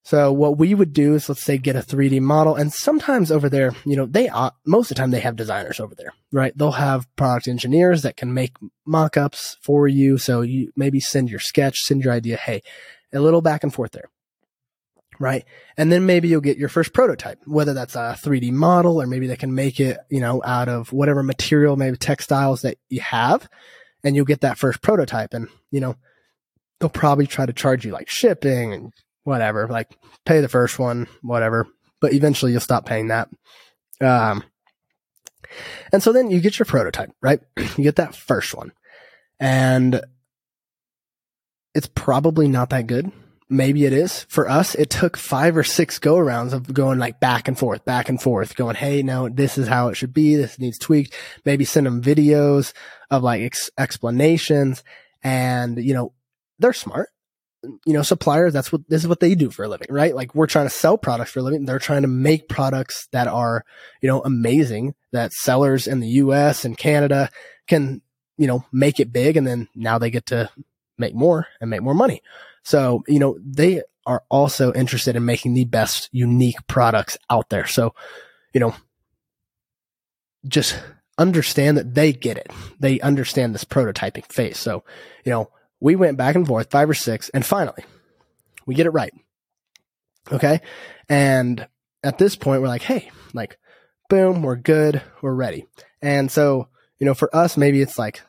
so 0.04 0.32
what 0.32 0.56
we 0.56 0.74
would 0.74 0.94
do 0.94 1.14
is 1.14 1.28
let's 1.28 1.44
say 1.44 1.58
get 1.58 1.76
a 1.76 1.80
3D 1.80 2.22
model 2.22 2.54
and 2.54 2.72
sometimes 2.72 3.30
over 3.30 3.50
there, 3.50 3.72
you 3.84 3.94
know, 3.94 4.06
they, 4.06 4.30
uh, 4.30 4.52
most 4.64 4.90
of 4.90 4.96
the 4.96 5.00
time 5.02 5.10
they 5.10 5.20
have 5.20 5.36
designers 5.36 5.78
over 5.78 5.94
there, 5.94 6.14
right? 6.32 6.56
They'll 6.56 6.72
have 6.72 7.06
product 7.16 7.46
engineers 7.46 8.00
that 8.02 8.16
can 8.16 8.32
make 8.32 8.56
mock-ups 8.86 9.58
for 9.60 9.86
you. 9.86 10.16
So 10.16 10.40
you 10.40 10.72
maybe 10.76 10.98
send 10.98 11.28
your 11.28 11.40
sketch, 11.40 11.80
send 11.80 12.02
your 12.02 12.14
idea. 12.14 12.38
Hey, 12.38 12.62
a 13.12 13.20
little 13.20 13.42
back 13.42 13.62
and 13.62 13.74
forth 13.74 13.92
there 13.92 14.08
right? 15.18 15.44
And 15.76 15.90
then 15.90 16.06
maybe 16.06 16.28
you'll 16.28 16.40
get 16.40 16.58
your 16.58 16.68
first 16.68 16.92
prototype, 16.92 17.40
whether 17.46 17.74
that's 17.74 17.94
a 17.94 18.16
3D 18.20 18.52
model 18.52 19.00
or 19.00 19.06
maybe 19.06 19.26
they 19.26 19.36
can 19.36 19.54
make 19.54 19.80
it, 19.80 19.98
you 20.10 20.20
know, 20.20 20.42
out 20.44 20.68
of 20.68 20.92
whatever 20.92 21.22
material, 21.22 21.76
maybe 21.76 21.96
textiles 21.96 22.62
that 22.62 22.78
you 22.88 23.00
have, 23.00 23.48
and 24.02 24.16
you'll 24.16 24.24
get 24.24 24.42
that 24.42 24.58
first 24.58 24.82
prototype. 24.82 25.34
And, 25.34 25.48
you 25.70 25.80
know, 25.80 25.96
they'll 26.80 26.90
probably 26.90 27.26
try 27.26 27.46
to 27.46 27.52
charge 27.52 27.84
you 27.84 27.92
like 27.92 28.08
shipping 28.08 28.72
and 28.72 28.92
whatever, 29.24 29.68
like 29.68 29.96
pay 30.24 30.40
the 30.40 30.48
first 30.48 30.78
one, 30.78 31.06
whatever. 31.22 31.66
But 32.00 32.12
eventually 32.12 32.52
you'll 32.52 32.60
stop 32.60 32.86
paying 32.86 33.08
that. 33.08 33.28
Um, 34.00 34.44
and 35.92 36.02
so 36.02 36.12
then 36.12 36.30
you 36.30 36.40
get 36.40 36.58
your 36.58 36.66
prototype, 36.66 37.12
right? 37.20 37.40
You 37.76 37.82
get 37.84 37.96
that 37.96 38.14
first 38.14 38.54
one. 38.54 38.72
And 39.40 40.00
it's 41.74 41.88
probably 41.92 42.46
not 42.46 42.70
that 42.70 42.86
good 42.86 43.10
maybe 43.48 43.84
it 43.84 43.92
is 43.92 44.24
for 44.28 44.48
us. 44.48 44.74
It 44.74 44.90
took 44.90 45.16
five 45.16 45.56
or 45.56 45.64
six 45.64 45.98
go 45.98 46.16
arounds 46.16 46.52
of 46.52 46.72
going 46.72 46.98
like 46.98 47.20
back 47.20 47.48
and 47.48 47.58
forth, 47.58 47.84
back 47.84 48.08
and 48.08 48.20
forth, 48.20 48.56
going, 48.56 48.76
Hey, 48.76 49.02
no, 49.02 49.28
this 49.28 49.58
is 49.58 49.68
how 49.68 49.88
it 49.88 49.96
should 49.96 50.14
be. 50.14 50.36
This 50.36 50.58
needs 50.58 50.78
tweaked. 50.78 51.14
Maybe 51.44 51.64
send 51.64 51.86
them 51.86 52.02
videos 52.02 52.72
of 53.10 53.22
like 53.22 53.42
ex- 53.42 53.70
explanations 53.78 54.82
and, 55.22 55.78
you 55.78 55.94
know, 55.94 56.12
they're 56.58 56.72
smart. 56.72 57.10
You 57.86 57.94
know, 57.94 58.02
suppliers, 58.02 58.52
that's 58.52 58.70
what, 58.70 58.82
this 58.88 59.00
is 59.00 59.08
what 59.08 59.20
they 59.20 59.34
do 59.34 59.50
for 59.50 59.64
a 59.64 59.68
living, 59.68 59.86
right? 59.88 60.14
Like 60.14 60.34
we're 60.34 60.46
trying 60.46 60.66
to 60.66 60.74
sell 60.74 60.98
products 60.98 61.30
for 61.30 61.38
a 61.38 61.42
living. 61.42 61.64
They're 61.64 61.78
trying 61.78 62.02
to 62.02 62.08
make 62.08 62.48
products 62.48 63.08
that 63.12 63.26
are, 63.26 63.64
you 64.02 64.08
know, 64.08 64.20
amazing 64.20 64.94
that 65.12 65.32
sellers 65.32 65.86
in 65.86 66.00
the 66.00 66.08
US 66.08 66.66
and 66.66 66.76
Canada 66.76 67.30
can, 67.66 68.02
you 68.36 68.46
know, 68.46 68.66
make 68.70 69.00
it 69.00 69.14
big. 69.14 69.38
And 69.38 69.46
then 69.46 69.68
now 69.74 69.98
they 69.98 70.10
get 70.10 70.26
to 70.26 70.50
make 70.98 71.14
more 71.14 71.46
and 71.58 71.70
make 71.70 71.82
more 71.82 71.94
money. 71.94 72.20
So, 72.64 73.04
you 73.06 73.18
know, 73.18 73.38
they 73.44 73.82
are 74.06 74.22
also 74.30 74.72
interested 74.72 75.16
in 75.16 75.24
making 75.24 75.54
the 75.54 75.64
best 75.64 76.08
unique 76.12 76.66
products 76.66 77.16
out 77.30 77.48
there. 77.50 77.66
So, 77.66 77.94
you 78.52 78.60
know, 78.60 78.74
just 80.46 80.78
understand 81.16 81.76
that 81.76 81.94
they 81.94 82.12
get 82.12 82.36
it. 82.36 82.50
They 82.80 83.00
understand 83.00 83.54
this 83.54 83.64
prototyping 83.64 84.26
phase. 84.26 84.58
So, 84.58 84.84
you 85.24 85.30
know, 85.30 85.50
we 85.80 85.96
went 85.96 86.18
back 86.18 86.34
and 86.34 86.46
forth 86.46 86.70
five 86.70 86.90
or 86.90 86.94
six 86.94 87.28
and 87.30 87.44
finally 87.44 87.84
we 88.66 88.74
get 88.74 88.86
it 88.86 88.90
right. 88.90 89.12
Okay. 90.32 90.60
And 91.08 91.66
at 92.02 92.18
this 92.18 92.36
point, 92.36 92.62
we're 92.62 92.68
like, 92.68 92.82
Hey, 92.82 93.10
like, 93.32 93.58
boom, 94.08 94.42
we're 94.42 94.56
good. 94.56 95.02
We're 95.22 95.34
ready. 95.34 95.66
And 96.00 96.30
so, 96.30 96.68
you 96.98 97.06
know, 97.06 97.14
for 97.14 97.34
us, 97.34 97.56
maybe 97.56 97.80
it's 97.80 97.98
like 97.98 98.22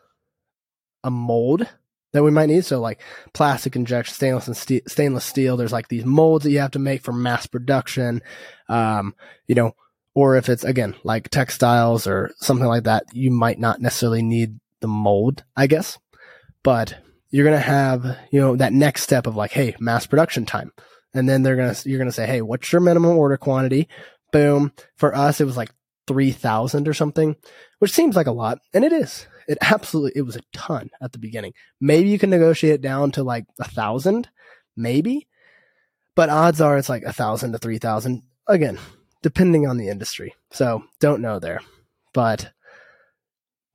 a 1.03 1.11
mold 1.11 1.67
that 2.15 2.23
we 2.23 2.31
might 2.31 2.47
need. 2.47 2.63
So 2.63 2.79
like 2.79 3.01
plastic 3.33 3.75
injection, 3.75 4.15
stainless 4.15 4.47
and 4.47 4.55
steel, 4.55 4.79
stainless 4.87 5.25
steel. 5.25 5.57
There's 5.57 5.73
like 5.73 5.89
these 5.89 6.05
molds 6.05 6.45
that 6.45 6.51
you 6.51 6.59
have 6.59 6.71
to 6.71 6.79
make 6.79 7.01
for 7.01 7.11
mass 7.11 7.45
production. 7.45 8.21
Um, 8.69 9.15
you 9.47 9.55
know, 9.55 9.73
or 10.13 10.37
if 10.37 10.47
it's 10.47 10.63
again 10.63 10.95
like 11.03 11.29
textiles 11.29 12.07
or 12.07 12.31
something 12.37 12.67
like 12.67 12.85
that, 12.85 13.03
you 13.11 13.31
might 13.31 13.59
not 13.59 13.81
necessarily 13.81 14.21
need 14.21 14.61
the 14.79 14.87
mold, 14.87 15.43
I 15.57 15.67
guess, 15.67 15.99
but 16.63 16.95
you're 17.31 17.43
to 17.49 17.59
have, 17.59 18.17
you 18.31 18.39
know, 18.39 18.55
that 18.55 18.71
next 18.71 19.03
step 19.03 19.27
of 19.27 19.35
like, 19.35 19.51
Hey, 19.51 19.75
mass 19.81 20.07
production 20.07 20.45
time. 20.45 20.71
And 21.13 21.27
then 21.27 21.43
they're 21.43 21.57
to, 21.57 21.89
you're 21.89 21.99
to 22.03 22.13
say, 22.13 22.25
Hey, 22.25 22.41
what's 22.41 22.71
your 22.71 22.79
minimum 22.79 23.17
order 23.17 23.35
quantity? 23.35 23.89
Boom. 24.31 24.71
For 24.95 25.13
us, 25.13 25.41
it 25.41 25.45
was 25.45 25.57
like 25.57 25.71
3000 26.07 26.87
or 26.87 26.93
something, 26.93 27.35
which 27.79 27.91
seems 27.91 28.15
like 28.15 28.27
a 28.27 28.31
lot. 28.31 28.59
And 28.73 28.85
it 28.85 28.93
is. 28.93 29.27
It 29.47 29.57
absolutely, 29.61 30.13
it 30.15 30.23
was 30.23 30.35
a 30.35 30.41
ton 30.53 30.89
at 31.01 31.11
the 31.11 31.19
beginning. 31.19 31.53
Maybe 31.79 32.09
you 32.09 32.19
can 32.19 32.29
negotiate 32.29 32.75
it 32.75 32.81
down 32.81 33.11
to 33.11 33.23
like 33.23 33.45
a 33.59 33.63
thousand, 33.67 34.29
maybe, 34.75 35.27
but 36.15 36.29
odds 36.29 36.61
are 36.61 36.77
it's 36.77 36.89
like 36.89 37.03
a 37.03 37.13
thousand 37.13 37.51
to 37.51 37.57
3000 37.57 38.23
again, 38.47 38.79
depending 39.21 39.67
on 39.67 39.77
the 39.77 39.89
industry. 39.89 40.33
So 40.51 40.83
don't 40.99 41.21
know 41.21 41.39
there, 41.39 41.61
but 42.13 42.51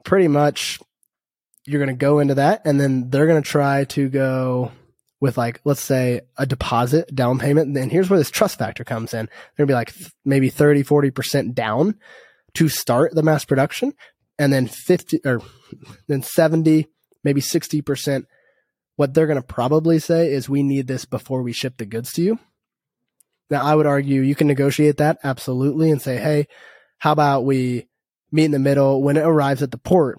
pretty 0.04 0.28
much 0.28 0.80
you're 1.66 1.84
going 1.84 1.96
to 1.96 2.04
go 2.04 2.18
into 2.18 2.34
that 2.34 2.62
and 2.64 2.80
then 2.80 3.10
they're 3.10 3.26
going 3.26 3.42
to 3.42 3.48
try 3.48 3.84
to 3.84 4.08
go 4.08 4.72
with 5.20 5.36
like 5.36 5.60
let's 5.64 5.82
say 5.82 6.22
a 6.38 6.46
deposit 6.46 7.14
down 7.14 7.38
payment 7.38 7.68
and 7.68 7.76
then 7.76 7.90
here's 7.90 8.08
where 8.08 8.18
this 8.18 8.30
trust 8.30 8.58
factor 8.58 8.82
comes 8.82 9.12
in 9.12 9.26
they're 9.26 9.66
going 9.66 9.68
to 9.68 9.70
be 9.70 9.74
like 9.74 10.14
maybe 10.24 10.48
30 10.48 10.82
40% 10.82 11.54
down 11.54 11.94
to 12.54 12.68
start 12.68 13.14
the 13.14 13.22
mass 13.22 13.44
production 13.44 13.92
and 14.40 14.50
then 14.50 14.66
50 14.66 15.20
or 15.26 15.42
then 16.08 16.22
70, 16.22 16.88
maybe 17.22 17.42
60%. 17.42 18.24
What 18.96 19.12
they're 19.12 19.26
going 19.26 19.40
to 19.40 19.46
probably 19.46 19.98
say 19.98 20.32
is 20.32 20.48
we 20.48 20.62
need 20.62 20.86
this 20.86 21.04
before 21.04 21.42
we 21.42 21.52
ship 21.52 21.76
the 21.76 21.84
goods 21.84 22.10
to 22.14 22.22
you. 22.22 22.38
Now, 23.50 23.62
I 23.62 23.74
would 23.74 23.86
argue 23.86 24.22
you 24.22 24.34
can 24.34 24.46
negotiate 24.46 24.96
that 24.96 25.18
absolutely 25.22 25.90
and 25.90 26.00
say, 26.00 26.16
hey, 26.16 26.48
how 26.96 27.12
about 27.12 27.44
we 27.44 27.86
meet 28.32 28.46
in 28.46 28.50
the 28.52 28.58
middle 28.58 29.02
when 29.02 29.18
it 29.18 29.26
arrives 29.26 29.62
at 29.62 29.72
the 29.72 29.78
port? 29.78 30.18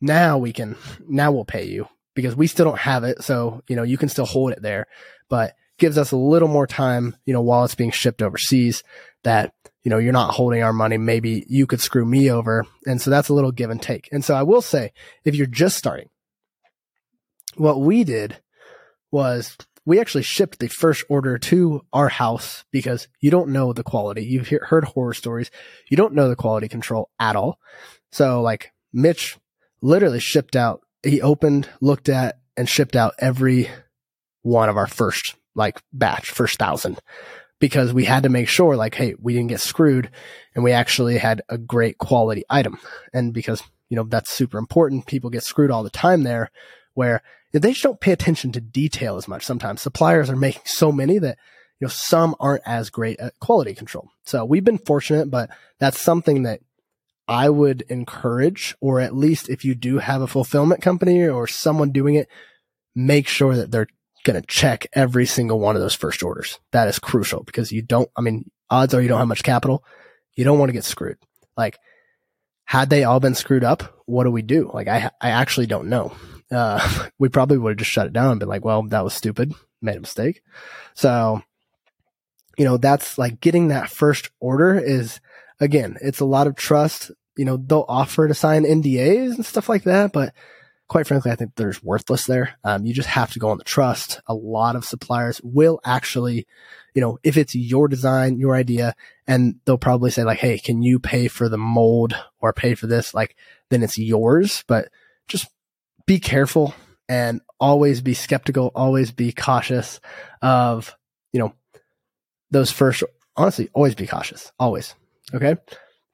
Now 0.00 0.38
we 0.38 0.54
can, 0.54 0.76
now 1.06 1.30
we'll 1.30 1.44
pay 1.44 1.66
you 1.66 1.86
because 2.14 2.34
we 2.34 2.46
still 2.46 2.64
don't 2.64 2.78
have 2.78 3.04
it. 3.04 3.22
So, 3.22 3.62
you 3.68 3.76
know, 3.76 3.82
you 3.82 3.98
can 3.98 4.08
still 4.08 4.24
hold 4.24 4.52
it 4.52 4.62
there, 4.62 4.86
but 5.28 5.54
gives 5.76 5.98
us 5.98 6.12
a 6.12 6.16
little 6.16 6.48
more 6.48 6.66
time, 6.66 7.14
you 7.26 7.34
know, 7.34 7.42
while 7.42 7.64
it's 7.64 7.74
being 7.74 7.90
shipped 7.90 8.22
overseas 8.22 8.82
that, 9.22 9.52
you 9.82 9.90
know, 9.90 9.98
you're 9.98 10.12
not 10.12 10.34
holding 10.34 10.62
our 10.62 10.72
money. 10.72 10.98
Maybe 10.98 11.44
you 11.48 11.66
could 11.66 11.80
screw 11.80 12.04
me 12.04 12.30
over. 12.30 12.66
And 12.86 13.00
so 13.00 13.10
that's 13.10 13.28
a 13.28 13.34
little 13.34 13.52
give 13.52 13.70
and 13.70 13.80
take. 13.80 14.08
And 14.12 14.24
so 14.24 14.34
I 14.34 14.42
will 14.42 14.62
say, 14.62 14.92
if 15.24 15.34
you're 15.34 15.46
just 15.46 15.78
starting, 15.78 16.10
what 17.56 17.80
we 17.80 18.04
did 18.04 18.36
was 19.10 19.56
we 19.86 19.98
actually 19.98 20.22
shipped 20.22 20.58
the 20.58 20.68
first 20.68 21.04
order 21.08 21.38
to 21.38 21.84
our 21.92 22.08
house 22.08 22.64
because 22.70 23.08
you 23.20 23.30
don't 23.30 23.50
know 23.50 23.72
the 23.72 23.82
quality. 23.82 24.24
You've 24.24 24.48
hear, 24.48 24.64
heard 24.68 24.84
horror 24.84 25.14
stories. 25.14 25.50
You 25.88 25.96
don't 25.96 26.14
know 26.14 26.28
the 26.28 26.36
quality 26.36 26.68
control 26.68 27.10
at 27.18 27.36
all. 27.36 27.58
So 28.12 28.42
like 28.42 28.72
Mitch 28.92 29.38
literally 29.80 30.20
shipped 30.20 30.56
out, 30.56 30.82
he 31.02 31.22
opened, 31.22 31.68
looked 31.80 32.08
at 32.10 32.38
and 32.56 32.68
shipped 32.68 32.96
out 32.96 33.14
every 33.18 33.70
one 34.42 34.68
of 34.68 34.76
our 34.76 34.86
first 34.86 35.34
like 35.54 35.80
batch, 35.92 36.30
first 36.30 36.58
thousand 36.58 37.00
because 37.60 37.92
we 37.92 38.04
had 38.04 38.24
to 38.24 38.28
make 38.28 38.48
sure 38.48 38.74
like, 38.74 38.94
Hey, 38.94 39.14
we 39.20 39.34
didn't 39.34 39.50
get 39.50 39.60
screwed 39.60 40.10
and 40.54 40.64
we 40.64 40.72
actually 40.72 41.18
had 41.18 41.42
a 41.48 41.58
great 41.58 41.98
quality 41.98 42.44
item. 42.50 42.78
And 43.12 43.32
because, 43.32 43.62
you 43.88 43.96
know, 43.96 44.04
that's 44.04 44.30
super 44.30 44.58
important. 44.58 45.06
People 45.06 45.30
get 45.30 45.44
screwed 45.44 45.70
all 45.70 45.84
the 45.84 45.90
time 45.90 46.24
there 46.24 46.50
where 46.94 47.22
they 47.52 47.70
just 47.70 47.82
don't 47.82 48.00
pay 48.00 48.12
attention 48.12 48.52
to 48.52 48.60
detail 48.60 49.16
as 49.16 49.28
much. 49.28 49.44
Sometimes 49.44 49.80
suppliers 49.80 50.30
are 50.30 50.36
making 50.36 50.62
so 50.64 50.90
many 50.90 51.18
that, 51.18 51.36
you 51.78 51.86
know, 51.86 51.90
some 51.90 52.34
aren't 52.40 52.66
as 52.66 52.90
great 52.90 53.18
at 53.20 53.38
quality 53.40 53.74
control. 53.74 54.08
So 54.24 54.44
we've 54.44 54.64
been 54.64 54.78
fortunate, 54.78 55.30
but 55.30 55.50
that's 55.78 56.00
something 56.00 56.44
that 56.44 56.60
I 57.26 57.48
would 57.48 57.82
encourage, 57.82 58.76
or 58.80 59.00
at 59.00 59.14
least 59.14 59.48
if 59.48 59.64
you 59.64 59.74
do 59.74 59.98
have 59.98 60.20
a 60.20 60.26
fulfillment 60.26 60.82
company 60.82 61.28
or 61.28 61.46
someone 61.46 61.92
doing 61.92 62.16
it, 62.16 62.28
make 62.94 63.28
sure 63.28 63.54
that 63.54 63.70
they're 63.70 63.86
going 64.24 64.40
to 64.40 64.46
check 64.46 64.86
every 64.92 65.26
single 65.26 65.60
one 65.60 65.76
of 65.76 65.82
those 65.82 65.94
first 65.94 66.22
orders. 66.22 66.58
That 66.72 66.88
is 66.88 66.98
crucial 66.98 67.42
because 67.42 67.72
you 67.72 67.82
don't, 67.82 68.08
I 68.16 68.20
mean, 68.20 68.50
odds 68.68 68.94
are 68.94 69.00
you 69.00 69.08
don't 69.08 69.18
have 69.18 69.28
much 69.28 69.42
capital. 69.42 69.84
You 70.34 70.44
don't 70.44 70.58
want 70.58 70.68
to 70.68 70.74
get 70.74 70.84
screwed. 70.84 71.18
Like, 71.56 71.78
had 72.64 72.90
they 72.90 73.04
all 73.04 73.20
been 73.20 73.34
screwed 73.34 73.64
up, 73.64 74.02
what 74.06 74.24
do 74.24 74.30
we 74.30 74.42
do? 74.42 74.70
Like, 74.72 74.88
I, 74.88 75.10
I 75.20 75.30
actually 75.30 75.66
don't 75.66 75.88
know 75.88 76.14
uh, 76.50 77.08
we 77.18 77.28
probably 77.28 77.58
would 77.58 77.70
have 77.70 77.78
just 77.78 77.90
shut 77.90 78.06
it 78.06 78.12
down 78.12 78.32
and 78.32 78.40
been 78.40 78.48
like, 78.48 78.64
well, 78.64 78.82
that 78.84 79.04
was 79.04 79.14
stupid, 79.14 79.52
made 79.80 79.96
a 79.96 80.00
mistake. 80.00 80.42
So, 80.94 81.42
you 82.58 82.64
know, 82.64 82.76
that's 82.76 83.18
like 83.18 83.40
getting 83.40 83.68
that 83.68 83.90
first 83.90 84.30
order 84.40 84.78
is 84.78 85.20
again, 85.60 85.96
it's 86.02 86.20
a 86.20 86.26
lot 86.26 86.46
of 86.46 86.56
trust. 86.56 87.10
You 87.36 87.44
know, 87.44 87.56
they'll 87.56 87.86
offer 87.88 88.28
to 88.28 88.34
sign 88.34 88.64
NDAs 88.64 89.36
and 89.36 89.46
stuff 89.46 89.68
like 89.68 89.84
that, 89.84 90.12
but 90.12 90.34
quite 90.90 91.06
frankly, 91.06 91.30
I 91.30 91.36
think 91.36 91.54
there's 91.54 91.84
worthless 91.84 92.26
there. 92.26 92.56
Um, 92.64 92.84
you 92.84 92.92
just 92.92 93.08
have 93.10 93.32
to 93.34 93.38
go 93.38 93.50
on 93.50 93.58
the 93.58 93.64
trust. 93.64 94.20
A 94.26 94.34
lot 94.34 94.74
of 94.74 94.84
suppliers 94.84 95.40
will 95.44 95.78
actually, 95.84 96.48
you 96.94 97.00
know, 97.00 97.16
if 97.22 97.36
it's 97.36 97.54
your 97.54 97.86
design, 97.86 98.40
your 98.40 98.56
idea, 98.56 98.96
and 99.24 99.60
they'll 99.64 99.78
probably 99.78 100.10
say 100.10 100.24
like, 100.24 100.40
Hey, 100.40 100.58
can 100.58 100.82
you 100.82 100.98
pay 100.98 101.28
for 101.28 101.48
the 101.48 101.56
mold 101.56 102.16
or 102.40 102.52
pay 102.52 102.74
for 102.74 102.88
this? 102.88 103.14
Like, 103.14 103.36
then 103.68 103.84
it's 103.84 103.98
yours, 103.98 104.64
but 104.66 104.88
just 105.28 105.46
be 106.06 106.18
careful 106.18 106.74
and 107.08 107.40
always 107.60 108.00
be 108.00 108.12
skeptical, 108.12 108.72
always 108.74 109.12
be 109.12 109.30
cautious 109.30 110.00
of, 110.42 110.96
you 111.32 111.38
know, 111.38 111.54
those 112.50 112.72
first, 112.72 113.04
honestly, 113.36 113.70
always 113.74 113.94
be 113.94 114.08
cautious, 114.08 114.50
always. 114.58 114.96
Okay. 115.32 115.54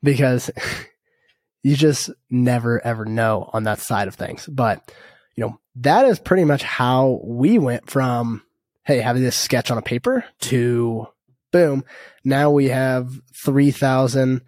Because 0.03 0.51
you 1.67 1.75
just 1.75 2.11
never 2.31 2.81
ever 2.87 3.05
know 3.05 3.51
on 3.53 3.65
that 3.65 3.81
side 3.81 4.07
of 4.07 4.15
things. 4.15 4.47
But, 4.47 4.93
you 5.35 5.45
know, 5.45 5.59
that 5.75 6.07
is 6.07 6.21
pretty 6.21 6.45
much 6.45 6.63
how 6.63 7.21
we 7.25 7.59
went 7.59 7.91
from, 7.91 8.45
Hey, 8.85 9.01
having 9.01 9.25
this 9.25 9.35
sketch 9.35 9.69
on 9.73 9.77
a 9.77 9.83
paper 9.83 10.25
to 10.43 11.09
boom. 11.51 11.85
Now 12.23 12.53
we 12.53 12.69
have 12.69 13.21
3000 13.35 14.43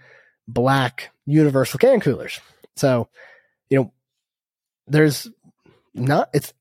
black 0.47 1.11
universal 1.27 1.81
can 1.81 1.99
coolers. 1.99 2.41
So, 2.77 3.09
you 3.69 3.79
know, 3.79 3.93
there's 4.87 5.29
not, 5.95 6.31
it's 6.33 6.55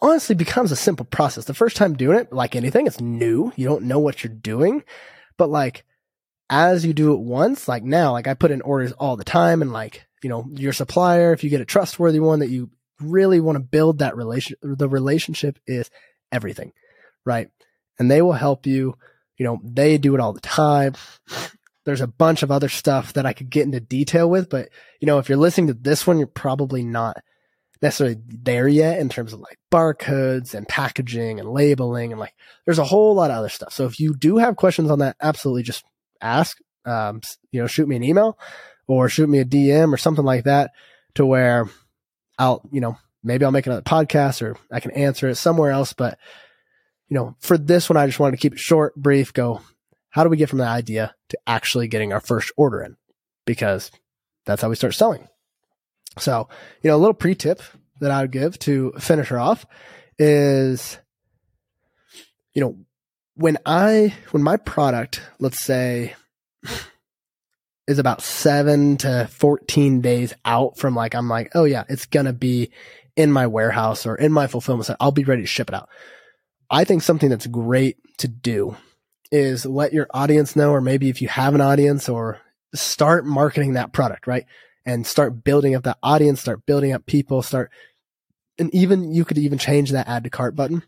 honestly 0.00 0.34
becomes 0.34 0.72
a 0.72 0.76
simple 0.76 1.04
process. 1.04 1.44
The 1.44 1.52
first 1.52 1.76
time 1.76 1.92
doing 1.92 2.18
it, 2.18 2.32
like 2.32 2.56
anything, 2.56 2.86
it's 2.86 3.02
new. 3.02 3.52
You 3.54 3.68
don't 3.68 3.84
know 3.84 3.98
what 3.98 4.24
you're 4.24 4.32
doing. 4.32 4.82
But 5.36 5.50
like, 5.50 5.84
as 6.50 6.84
you 6.84 6.92
do 6.92 7.14
it 7.14 7.20
once, 7.20 7.68
like 7.68 7.84
now, 7.84 8.12
like 8.12 8.26
I 8.26 8.34
put 8.34 8.50
in 8.50 8.60
orders 8.60 8.92
all 8.92 9.16
the 9.16 9.24
time 9.24 9.62
and 9.62 9.72
like, 9.72 10.06
you 10.22 10.28
know, 10.28 10.46
your 10.52 10.72
supplier, 10.72 11.32
if 11.32 11.44
you 11.44 11.48
get 11.48 11.60
a 11.60 11.64
trustworthy 11.64 12.18
one 12.18 12.40
that 12.40 12.50
you 12.50 12.70
really 13.00 13.40
want 13.40 13.56
to 13.56 13.60
build 13.60 14.00
that 14.00 14.16
relation, 14.16 14.56
the 14.60 14.88
relationship 14.88 15.58
is 15.66 15.88
everything, 16.32 16.72
right? 17.24 17.48
And 17.98 18.10
they 18.10 18.20
will 18.20 18.32
help 18.32 18.66
you. 18.66 18.96
You 19.38 19.44
know, 19.46 19.60
they 19.62 19.96
do 19.96 20.14
it 20.14 20.20
all 20.20 20.32
the 20.32 20.40
time. 20.40 20.94
There's 21.86 22.02
a 22.02 22.06
bunch 22.06 22.42
of 22.42 22.50
other 22.50 22.68
stuff 22.68 23.14
that 23.14 23.24
I 23.24 23.32
could 23.32 23.48
get 23.48 23.64
into 23.64 23.80
detail 23.80 24.28
with, 24.28 24.50
but 24.50 24.68
you 25.00 25.06
know, 25.06 25.18
if 25.18 25.28
you're 25.28 25.38
listening 25.38 25.68
to 25.68 25.74
this 25.74 26.06
one, 26.06 26.18
you're 26.18 26.26
probably 26.26 26.82
not 26.82 27.22
necessarily 27.80 28.20
there 28.26 28.68
yet 28.68 28.98
in 28.98 29.08
terms 29.08 29.32
of 29.32 29.40
like 29.40 29.58
barcodes 29.72 30.52
and 30.52 30.68
packaging 30.68 31.40
and 31.40 31.48
labeling 31.48 32.12
and 32.12 32.20
like 32.20 32.34
there's 32.66 32.78
a 32.78 32.84
whole 32.84 33.14
lot 33.14 33.30
of 33.30 33.38
other 33.38 33.48
stuff. 33.48 33.72
So 33.72 33.86
if 33.86 33.98
you 33.98 34.14
do 34.14 34.36
have 34.36 34.56
questions 34.56 34.90
on 34.90 34.98
that, 34.98 35.16
absolutely 35.22 35.62
just 35.62 35.84
ask. 36.20 36.58
Um, 36.84 37.20
you 37.50 37.60
know, 37.60 37.66
shoot 37.66 37.88
me 37.88 37.96
an 37.96 38.02
email 38.02 38.38
or 38.86 39.08
shoot 39.08 39.28
me 39.28 39.38
a 39.38 39.44
DM 39.44 39.92
or 39.92 39.96
something 39.96 40.24
like 40.24 40.44
that 40.44 40.70
to 41.14 41.26
where 41.26 41.68
I'll, 42.38 42.62
you 42.72 42.80
know, 42.80 42.96
maybe 43.22 43.44
I'll 43.44 43.52
make 43.52 43.66
another 43.66 43.82
podcast 43.82 44.42
or 44.42 44.56
I 44.72 44.80
can 44.80 44.92
answer 44.92 45.28
it 45.28 45.36
somewhere 45.36 45.70
else. 45.70 45.92
But, 45.92 46.18
you 47.08 47.16
know, 47.16 47.36
for 47.40 47.58
this 47.58 47.88
one, 47.88 47.96
I 47.96 48.06
just 48.06 48.18
wanted 48.18 48.32
to 48.32 48.42
keep 48.42 48.54
it 48.54 48.58
short, 48.58 48.94
brief, 48.96 49.32
go, 49.32 49.60
how 50.08 50.24
do 50.24 50.30
we 50.30 50.36
get 50.36 50.48
from 50.48 50.58
the 50.58 50.66
idea 50.66 51.14
to 51.28 51.38
actually 51.46 51.88
getting 51.88 52.12
our 52.12 52.20
first 52.20 52.52
order 52.56 52.82
in? 52.82 52.96
Because 53.46 53.90
that's 54.44 54.62
how 54.62 54.68
we 54.68 54.76
start 54.76 54.94
selling. 54.94 55.28
So, 56.18 56.48
you 56.82 56.90
know, 56.90 56.96
a 56.96 56.98
little 56.98 57.14
pre 57.14 57.34
tip 57.34 57.62
that 58.00 58.10
I 58.10 58.22
would 58.22 58.32
give 58.32 58.58
to 58.60 58.92
finish 58.98 59.28
her 59.28 59.38
off 59.38 59.66
is, 60.18 60.98
you 62.52 62.62
know, 62.62 62.78
when 63.40 63.58
I, 63.64 64.14
when 64.30 64.42
my 64.42 64.56
product, 64.56 65.22
let's 65.38 65.64
say, 65.64 66.14
is 67.86 67.98
about 67.98 68.22
seven 68.22 68.96
to 68.98 69.28
14 69.32 70.00
days 70.00 70.34
out 70.44 70.78
from 70.78 70.94
like, 70.94 71.14
I'm 71.14 71.28
like, 71.28 71.50
oh 71.54 71.64
yeah, 71.64 71.84
it's 71.88 72.06
going 72.06 72.26
to 72.26 72.32
be 72.32 72.70
in 73.16 73.32
my 73.32 73.46
warehouse 73.46 74.06
or 74.06 74.14
in 74.14 74.32
my 74.32 74.46
fulfillment 74.46 74.86
center. 74.86 74.98
I'll 75.00 75.10
be 75.10 75.24
ready 75.24 75.42
to 75.42 75.48
ship 75.48 75.68
it 75.68 75.74
out. 75.74 75.88
I 76.70 76.84
think 76.84 77.02
something 77.02 77.30
that's 77.30 77.46
great 77.46 77.96
to 78.18 78.28
do 78.28 78.76
is 79.32 79.66
let 79.66 79.92
your 79.92 80.06
audience 80.12 80.54
know, 80.54 80.70
or 80.70 80.80
maybe 80.80 81.08
if 81.08 81.20
you 81.20 81.28
have 81.28 81.54
an 81.54 81.60
audience 81.60 82.08
or 82.08 82.40
start 82.74 83.26
marketing 83.26 83.72
that 83.72 83.92
product, 83.92 84.26
right? 84.26 84.46
and 84.86 85.06
start 85.06 85.44
building 85.44 85.74
up 85.74 85.84
that 85.84 85.98
audience, 86.02 86.40
start 86.40 86.64
building 86.66 86.92
up 86.92 87.06
people, 87.06 87.42
start, 87.42 87.70
and 88.58 88.74
even 88.74 89.12
you 89.12 89.24
could 89.24 89.38
even 89.38 89.58
change 89.58 89.90
that 89.90 90.08
add 90.08 90.24
to 90.24 90.30
cart 90.30 90.56
button 90.56 90.82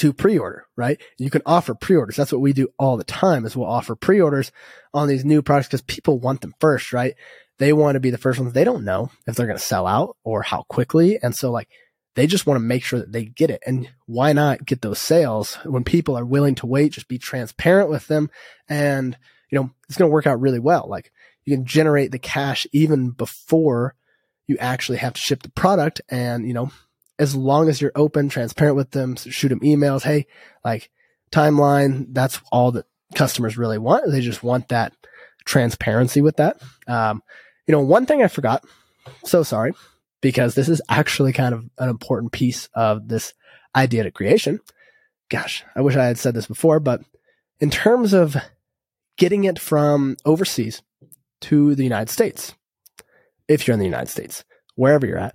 to 0.00 0.14
pre-order, 0.14 0.66
right? 0.76 0.98
You 1.18 1.28
can 1.28 1.42
offer 1.44 1.74
pre-orders. 1.74 2.16
That's 2.16 2.32
what 2.32 2.40
we 2.40 2.54
do 2.54 2.68
all 2.78 2.96
the 2.96 3.04
time 3.04 3.44
is 3.44 3.54
we'll 3.54 3.68
offer 3.68 3.94
pre-orders 3.94 4.50
on 4.94 5.08
these 5.08 5.26
new 5.26 5.42
products 5.42 5.68
because 5.68 5.82
people 5.82 6.18
want 6.18 6.40
them 6.40 6.54
first, 6.58 6.94
right? 6.94 7.14
They 7.58 7.74
want 7.74 7.96
to 7.96 8.00
be 8.00 8.08
the 8.08 8.16
first 8.16 8.40
ones. 8.40 8.54
They 8.54 8.64
don't 8.64 8.84
know 8.84 9.10
if 9.26 9.36
they're 9.36 9.46
going 9.46 9.58
to 9.58 9.64
sell 9.64 9.86
out 9.86 10.16
or 10.24 10.40
how 10.40 10.62
quickly. 10.62 11.18
And 11.22 11.36
so 11.36 11.50
like 11.50 11.68
they 12.14 12.26
just 12.26 12.46
want 12.46 12.56
to 12.56 12.64
make 12.64 12.82
sure 12.82 12.98
that 12.98 13.12
they 13.12 13.26
get 13.26 13.50
it. 13.50 13.62
And 13.66 13.90
why 14.06 14.32
not 14.32 14.64
get 14.64 14.80
those 14.80 14.98
sales 14.98 15.56
when 15.64 15.84
people 15.84 16.16
are 16.16 16.24
willing 16.24 16.54
to 16.56 16.66
wait? 16.66 16.92
Just 16.92 17.08
be 17.08 17.18
transparent 17.18 17.90
with 17.90 18.06
them. 18.06 18.30
And, 18.68 19.18
you 19.50 19.60
know, 19.60 19.70
it's 19.86 19.98
going 19.98 20.08
to 20.08 20.12
work 20.12 20.26
out 20.26 20.40
really 20.40 20.58
well. 20.58 20.86
Like 20.88 21.12
you 21.44 21.54
can 21.54 21.66
generate 21.66 22.10
the 22.10 22.18
cash 22.18 22.66
even 22.72 23.10
before 23.10 23.94
you 24.46 24.56
actually 24.58 24.98
have 24.98 25.12
to 25.12 25.20
ship 25.20 25.42
the 25.42 25.50
product. 25.50 26.00
And, 26.08 26.46
you 26.48 26.54
know, 26.54 26.70
as 27.20 27.36
long 27.36 27.68
as 27.68 27.80
you're 27.80 27.92
open, 27.94 28.28
transparent 28.28 28.76
with 28.76 28.90
them, 28.90 29.14
shoot 29.14 29.50
them 29.50 29.60
emails. 29.60 30.02
Hey, 30.02 30.26
like 30.64 30.90
timeline, 31.30 32.06
that's 32.10 32.40
all 32.50 32.72
that 32.72 32.86
customers 33.14 33.56
really 33.56 33.78
want. 33.78 34.10
They 34.10 34.20
just 34.20 34.42
want 34.42 34.68
that 34.68 34.92
transparency 35.44 36.20
with 36.22 36.38
that. 36.38 36.60
Um, 36.88 37.22
you 37.66 37.72
know, 37.72 37.80
one 37.80 38.06
thing 38.06 38.22
I 38.22 38.28
forgot, 38.28 38.64
so 39.24 39.42
sorry, 39.42 39.72
because 40.20 40.54
this 40.54 40.68
is 40.68 40.82
actually 40.88 41.32
kind 41.32 41.54
of 41.54 41.68
an 41.78 41.88
important 41.90 42.32
piece 42.32 42.68
of 42.74 43.08
this 43.08 43.34
idea 43.76 44.02
to 44.02 44.10
creation. 44.10 44.58
Gosh, 45.28 45.62
I 45.76 45.82
wish 45.82 45.96
I 45.96 46.06
had 46.06 46.18
said 46.18 46.34
this 46.34 46.46
before, 46.46 46.80
but 46.80 47.02
in 47.60 47.70
terms 47.70 48.12
of 48.12 48.36
getting 49.16 49.44
it 49.44 49.58
from 49.58 50.16
overseas 50.24 50.82
to 51.42 51.74
the 51.74 51.84
United 51.84 52.08
States. 52.10 52.54
if 53.48 53.66
you're 53.66 53.74
in 53.74 53.80
the 53.80 53.84
United 53.84 54.08
States, 54.08 54.44
wherever 54.76 55.06
you're 55.06 55.18
at. 55.18 55.34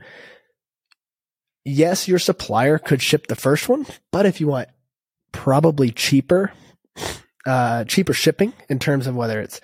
Yes, 1.65 2.07
your 2.07 2.19
supplier 2.19 2.77
could 2.77 3.01
ship 3.01 3.25
the 3.25 3.35
first 3.35 3.67
one, 3.67 3.87
but 4.11 4.27
if 4.27 4.39
you 4.39 4.47
want 4.47 4.69
probably 5.31 5.89
cheaper, 5.91 6.53
uh, 7.45 7.83
cheaper 7.85 8.13
shipping 8.13 8.53
in 8.69 8.77
terms 8.77 9.07
of 9.07 9.15
whether 9.15 9.41
it's 9.41 9.59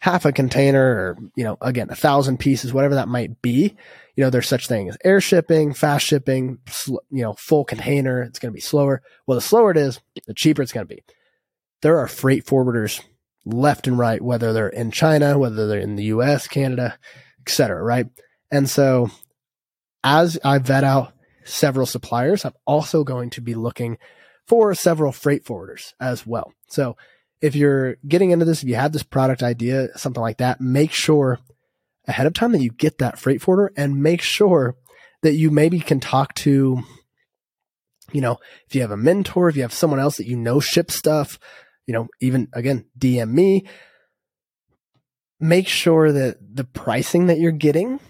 half 0.00 0.24
a 0.24 0.32
container 0.32 0.82
or, 0.82 1.18
you 1.36 1.44
know, 1.44 1.58
again, 1.60 1.88
a 1.90 1.94
thousand 1.94 2.38
pieces, 2.38 2.72
whatever 2.72 2.96
that 2.96 3.06
might 3.06 3.40
be. 3.42 3.76
You 4.16 4.24
know, 4.24 4.30
there's 4.30 4.48
such 4.48 4.66
thing 4.66 4.88
as 4.88 4.98
air 5.04 5.20
shipping, 5.20 5.74
fast 5.74 6.06
shipping, 6.06 6.58
sl- 6.68 6.96
you 7.10 7.22
know, 7.22 7.34
full 7.34 7.64
container. 7.64 8.22
It's 8.22 8.38
going 8.38 8.50
to 8.50 8.54
be 8.54 8.60
slower. 8.60 9.02
Well, 9.26 9.36
the 9.36 9.42
slower 9.42 9.70
it 9.70 9.76
is, 9.76 10.00
the 10.26 10.34
cheaper 10.34 10.62
it's 10.62 10.72
going 10.72 10.86
to 10.86 10.94
be. 10.94 11.02
There 11.82 11.98
are 11.98 12.08
freight 12.08 12.46
forwarders 12.46 13.00
left 13.44 13.86
and 13.86 13.98
right, 13.98 14.20
whether 14.20 14.52
they're 14.52 14.68
in 14.68 14.90
China, 14.90 15.38
whether 15.38 15.68
they're 15.68 15.78
in 15.78 15.96
the 15.96 16.04
US, 16.04 16.48
Canada, 16.48 16.98
etc. 17.42 17.82
right? 17.82 18.06
And 18.50 18.68
so 18.68 19.10
as 20.02 20.38
I 20.44 20.58
vet 20.58 20.84
out 20.84 21.12
several 21.44 21.86
suppliers, 21.86 22.44
I'm 22.44 22.54
also 22.66 23.04
going 23.04 23.30
to 23.30 23.40
be 23.40 23.54
looking 23.54 23.98
for 24.46 24.74
several 24.74 25.12
freight 25.12 25.44
forwarders 25.44 25.92
as 26.00 26.26
well. 26.26 26.52
So 26.68 26.96
if 27.40 27.54
you're 27.56 27.96
getting 28.06 28.30
into 28.30 28.44
this, 28.44 28.62
if 28.62 28.68
you 28.68 28.76
have 28.76 28.92
this 28.92 29.02
product 29.02 29.42
idea, 29.42 29.96
something 29.98 30.20
like 30.20 30.38
that, 30.38 30.60
make 30.60 30.92
sure 30.92 31.38
ahead 32.06 32.26
of 32.26 32.34
time 32.34 32.52
that 32.52 32.62
you 32.62 32.70
get 32.70 32.98
that 32.98 33.18
freight 33.18 33.42
forwarder 33.42 33.72
and 33.76 34.02
make 34.02 34.22
sure 34.22 34.76
that 35.22 35.34
you 35.34 35.50
maybe 35.50 35.80
can 35.80 36.00
talk 36.00 36.34
to, 36.34 36.82
you 38.12 38.20
know, 38.20 38.38
if 38.68 38.74
you 38.74 38.80
have 38.80 38.90
a 38.90 38.96
mentor, 38.96 39.48
if 39.48 39.56
you 39.56 39.62
have 39.62 39.72
someone 39.72 40.00
else 40.00 40.16
that 40.16 40.26
you 40.26 40.36
know 40.36 40.60
ship 40.60 40.90
stuff, 40.90 41.38
you 41.86 41.94
know, 41.94 42.08
even 42.20 42.48
again, 42.52 42.86
DM 42.98 43.30
me, 43.30 43.66
make 45.40 45.66
sure 45.66 46.12
that 46.12 46.38
the 46.40 46.64
pricing 46.64 47.26
that 47.26 47.38
you're 47.38 47.52
getting 47.52 48.00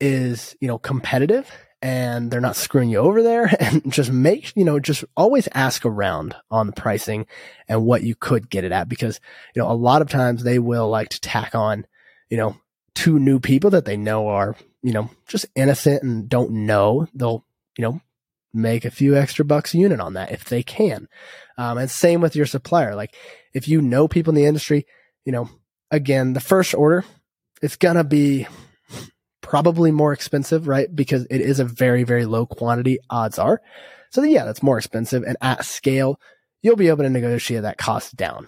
is, 0.00 0.56
you 0.60 0.68
know, 0.68 0.78
competitive 0.78 1.50
and 1.82 2.30
they're 2.30 2.40
not 2.40 2.56
screwing 2.56 2.90
you 2.90 2.98
over 2.98 3.22
there 3.22 3.50
and 3.60 3.92
just 3.92 4.12
make, 4.12 4.54
you 4.56 4.64
know, 4.64 4.78
just 4.78 5.04
always 5.16 5.48
ask 5.54 5.84
around 5.84 6.34
on 6.50 6.66
the 6.66 6.72
pricing 6.72 7.26
and 7.68 7.84
what 7.84 8.02
you 8.02 8.14
could 8.14 8.50
get 8.50 8.64
it 8.64 8.72
at 8.72 8.88
because, 8.88 9.20
you 9.54 9.62
know, 9.62 9.70
a 9.70 9.72
lot 9.72 10.02
of 10.02 10.08
times 10.08 10.42
they 10.42 10.58
will 10.58 10.88
like 10.88 11.08
to 11.10 11.20
tack 11.20 11.54
on, 11.54 11.86
you 12.28 12.36
know, 12.36 12.56
two 12.94 13.18
new 13.18 13.40
people 13.40 13.70
that 13.70 13.84
they 13.84 13.96
know 13.96 14.28
are, 14.28 14.56
you 14.82 14.92
know, 14.92 15.10
just 15.26 15.46
innocent 15.54 16.02
and 16.02 16.28
don't 16.28 16.50
know. 16.50 17.06
They'll, 17.14 17.44
you 17.78 17.82
know, 17.82 18.00
make 18.52 18.84
a 18.84 18.90
few 18.90 19.16
extra 19.16 19.44
bucks 19.44 19.74
a 19.74 19.78
unit 19.78 20.00
on 20.00 20.14
that 20.14 20.32
if 20.32 20.44
they 20.44 20.62
can. 20.62 21.08
Um, 21.56 21.78
and 21.78 21.90
same 21.90 22.20
with 22.20 22.36
your 22.36 22.46
supplier. 22.46 22.94
Like 22.94 23.14
if 23.52 23.68
you 23.68 23.80
know 23.80 24.08
people 24.08 24.32
in 24.32 24.36
the 24.36 24.46
industry, 24.46 24.86
you 25.24 25.32
know, 25.32 25.48
again, 25.90 26.32
the 26.32 26.40
first 26.40 26.74
order, 26.74 27.04
it's 27.62 27.76
gonna 27.76 28.04
be 28.04 28.46
probably 29.50 29.90
more 29.90 30.12
expensive, 30.12 30.68
right? 30.68 30.94
Because 30.94 31.26
it 31.28 31.40
is 31.40 31.58
a 31.58 31.64
very, 31.64 32.04
very 32.04 32.24
low 32.24 32.46
quantity, 32.46 33.00
odds 33.10 33.36
are. 33.36 33.60
So 34.10 34.22
yeah, 34.22 34.44
that's 34.44 34.62
more 34.62 34.78
expensive. 34.78 35.24
And 35.24 35.36
at 35.40 35.64
scale, 35.64 36.20
you'll 36.62 36.76
be 36.76 36.86
able 36.86 37.02
to 37.02 37.10
negotiate 37.10 37.62
that 37.62 37.76
cost 37.76 38.14
down. 38.14 38.46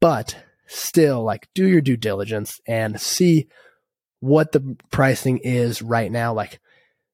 But 0.00 0.42
still, 0.66 1.22
like, 1.22 1.50
do 1.54 1.66
your 1.66 1.82
due 1.82 1.98
diligence 1.98 2.62
and 2.66 2.98
see 2.98 3.48
what 4.20 4.52
the 4.52 4.74
pricing 4.90 5.36
is 5.44 5.82
right 5.82 6.10
now. 6.10 6.32
Like, 6.32 6.60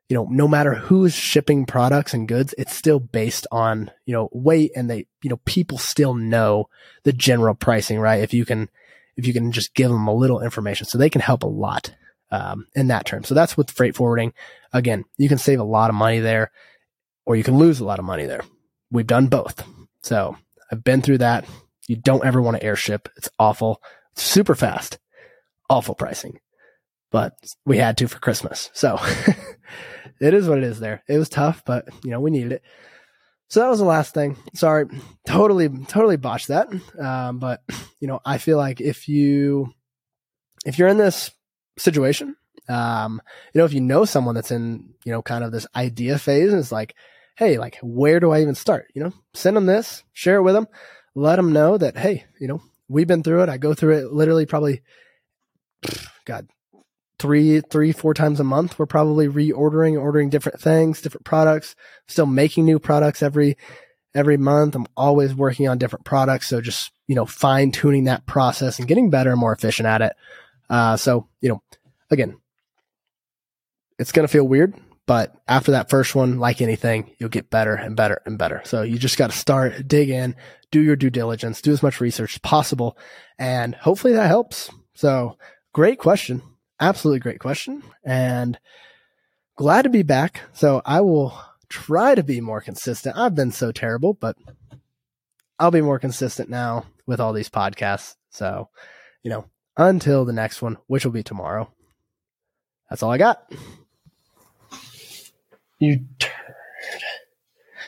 you 0.08 0.14
know, 0.14 0.28
no 0.30 0.46
matter 0.46 0.74
who's 0.74 1.12
shipping 1.12 1.66
products 1.66 2.14
and 2.14 2.28
goods, 2.28 2.54
it's 2.56 2.76
still 2.76 3.00
based 3.00 3.48
on, 3.50 3.90
you 4.04 4.12
know, 4.12 4.28
weight 4.30 4.70
and 4.76 4.88
they, 4.88 5.08
you 5.24 5.30
know, 5.30 5.40
people 5.44 5.78
still 5.78 6.14
know 6.14 6.68
the 7.02 7.12
general 7.12 7.56
pricing, 7.56 7.98
right? 7.98 8.22
If 8.22 8.32
you 8.32 8.44
can, 8.44 8.70
if 9.16 9.26
you 9.26 9.32
can 9.32 9.50
just 9.50 9.74
give 9.74 9.90
them 9.90 10.06
a 10.06 10.14
little 10.14 10.40
information 10.40 10.86
so 10.86 10.98
they 10.98 11.10
can 11.10 11.20
help 11.20 11.42
a 11.42 11.48
lot 11.48 11.92
um, 12.30 12.66
in 12.74 12.88
that 12.88 13.06
term. 13.06 13.24
So 13.24 13.34
that's 13.34 13.56
with 13.56 13.70
freight 13.70 13.96
forwarding. 13.96 14.32
Again, 14.72 15.04
you 15.16 15.28
can 15.28 15.38
save 15.38 15.60
a 15.60 15.64
lot 15.64 15.90
of 15.90 15.96
money 15.96 16.20
there 16.20 16.50
or 17.24 17.36
you 17.36 17.44
can 17.44 17.58
lose 17.58 17.80
a 17.80 17.84
lot 17.84 17.98
of 17.98 18.04
money 18.04 18.24
there. 18.24 18.42
We've 18.90 19.06
done 19.06 19.26
both. 19.26 19.64
So 20.02 20.36
I've 20.70 20.84
been 20.84 21.02
through 21.02 21.18
that. 21.18 21.44
You 21.88 21.96
don't 21.96 22.24
ever 22.24 22.40
want 22.40 22.56
to 22.56 22.62
airship. 22.62 23.08
It's 23.16 23.28
awful. 23.38 23.82
It's 24.12 24.22
super 24.22 24.54
fast. 24.54 24.98
Awful 25.68 25.94
pricing. 25.94 26.40
But 27.10 27.34
we 27.64 27.78
had 27.78 27.98
to 27.98 28.08
for 28.08 28.18
Christmas. 28.18 28.70
So 28.72 28.98
it 30.20 30.34
is 30.34 30.48
what 30.48 30.58
it 30.58 30.64
is 30.64 30.80
there. 30.80 31.02
It 31.08 31.18
was 31.18 31.28
tough, 31.28 31.62
but 31.64 31.86
you 32.04 32.10
know, 32.10 32.20
we 32.20 32.30
needed 32.30 32.52
it. 32.52 32.62
So 33.48 33.60
that 33.60 33.68
was 33.68 33.78
the 33.78 33.84
last 33.84 34.12
thing. 34.12 34.36
Sorry, 34.54 34.86
totally, 35.24 35.68
totally 35.68 36.16
botched 36.16 36.48
that. 36.48 36.68
Um, 36.98 37.38
but 37.38 37.62
you 38.00 38.08
know, 38.08 38.20
I 38.24 38.38
feel 38.38 38.56
like 38.56 38.80
if 38.80 39.08
you, 39.08 39.72
if 40.64 40.78
you're 40.78 40.88
in 40.88 40.98
this 40.98 41.30
situation. 41.78 42.36
Um, 42.68 43.20
you 43.52 43.60
know, 43.60 43.64
if 43.64 43.72
you 43.72 43.80
know 43.80 44.04
someone 44.04 44.34
that's 44.34 44.50
in, 44.50 44.94
you 45.04 45.12
know, 45.12 45.22
kind 45.22 45.44
of 45.44 45.52
this 45.52 45.66
idea 45.76 46.18
phase 46.18 46.50
and 46.50 46.58
it's 46.58 46.72
like, 46.72 46.94
hey, 47.36 47.58
like, 47.58 47.78
where 47.82 48.18
do 48.18 48.30
I 48.30 48.40
even 48.40 48.54
start? 48.54 48.90
You 48.94 49.04
know, 49.04 49.12
send 49.34 49.56
them 49.56 49.66
this, 49.66 50.02
share 50.12 50.36
it 50.36 50.42
with 50.42 50.54
them, 50.54 50.66
let 51.14 51.36
them 51.36 51.52
know 51.52 51.78
that, 51.78 51.96
hey, 51.96 52.24
you 52.40 52.48
know, 52.48 52.62
we've 52.88 53.06
been 53.06 53.22
through 53.22 53.42
it. 53.42 53.48
I 53.48 53.58
go 53.58 53.74
through 53.74 53.98
it 53.98 54.12
literally 54.12 54.46
probably, 54.46 54.82
God, 56.24 56.48
three, 57.18 57.60
three, 57.60 57.92
four 57.92 58.14
times 58.14 58.40
a 58.40 58.44
month. 58.44 58.78
We're 58.78 58.86
probably 58.86 59.28
reordering, 59.28 60.00
ordering 60.00 60.30
different 60.30 60.60
things, 60.60 61.02
different 61.02 61.24
products, 61.24 61.76
still 62.08 62.26
making 62.26 62.64
new 62.64 62.78
products 62.78 63.22
every, 63.22 63.56
every 64.14 64.36
month. 64.36 64.74
I'm 64.74 64.86
always 64.96 65.34
working 65.34 65.68
on 65.68 65.78
different 65.78 66.04
products. 66.04 66.48
So 66.48 66.60
just, 66.60 66.90
you 67.06 67.14
know, 67.14 67.26
fine 67.26 67.70
tuning 67.70 68.04
that 68.04 68.26
process 68.26 68.78
and 68.78 68.88
getting 68.88 69.10
better 69.10 69.30
and 69.30 69.40
more 69.40 69.52
efficient 69.52 69.86
at 69.86 70.02
it. 70.02 70.14
Uh, 70.68 70.96
so, 70.96 71.28
you 71.40 71.48
know, 71.48 71.62
again, 72.10 72.36
it's 73.98 74.12
going 74.12 74.26
to 74.26 74.32
feel 74.32 74.46
weird, 74.46 74.74
but 75.06 75.34
after 75.48 75.72
that 75.72 75.90
first 75.90 76.14
one, 76.14 76.38
like 76.38 76.60
anything, 76.60 77.10
you'll 77.18 77.28
get 77.28 77.50
better 77.50 77.74
and 77.74 77.96
better 77.96 78.20
and 78.26 78.38
better. 78.38 78.60
So 78.64 78.82
you 78.82 78.98
just 78.98 79.18
got 79.18 79.30
to 79.30 79.36
start, 79.36 79.86
dig 79.86 80.10
in, 80.10 80.36
do 80.70 80.80
your 80.80 80.96
due 80.96 81.10
diligence, 81.10 81.62
do 81.62 81.72
as 81.72 81.82
much 81.82 82.00
research 82.00 82.34
as 82.34 82.38
possible, 82.38 82.98
and 83.38 83.74
hopefully 83.74 84.14
that 84.14 84.28
helps. 84.28 84.70
So 84.94 85.38
great 85.72 85.98
question. 85.98 86.42
Absolutely 86.80 87.20
great 87.20 87.40
question. 87.40 87.82
And 88.04 88.58
glad 89.56 89.82
to 89.82 89.88
be 89.88 90.02
back. 90.02 90.42
So 90.52 90.82
I 90.84 91.00
will 91.00 91.38
try 91.68 92.14
to 92.14 92.22
be 92.22 92.40
more 92.40 92.60
consistent. 92.60 93.16
I've 93.16 93.34
been 93.34 93.52
so 93.52 93.72
terrible, 93.72 94.14
but 94.14 94.36
I'll 95.58 95.70
be 95.70 95.80
more 95.80 95.98
consistent 95.98 96.50
now 96.50 96.84
with 97.06 97.20
all 97.20 97.32
these 97.32 97.48
podcasts. 97.48 98.16
So, 98.30 98.68
you 99.22 99.30
know, 99.30 99.46
until 99.76 100.24
the 100.24 100.32
next 100.32 100.62
one, 100.62 100.78
which 100.86 101.04
will 101.04 101.12
be 101.12 101.22
tomorrow. 101.22 101.70
That's 102.88 103.02
all 103.02 103.10
I 103.10 103.18
got. 103.18 103.52
You 105.78 106.00
turd. 106.18 106.32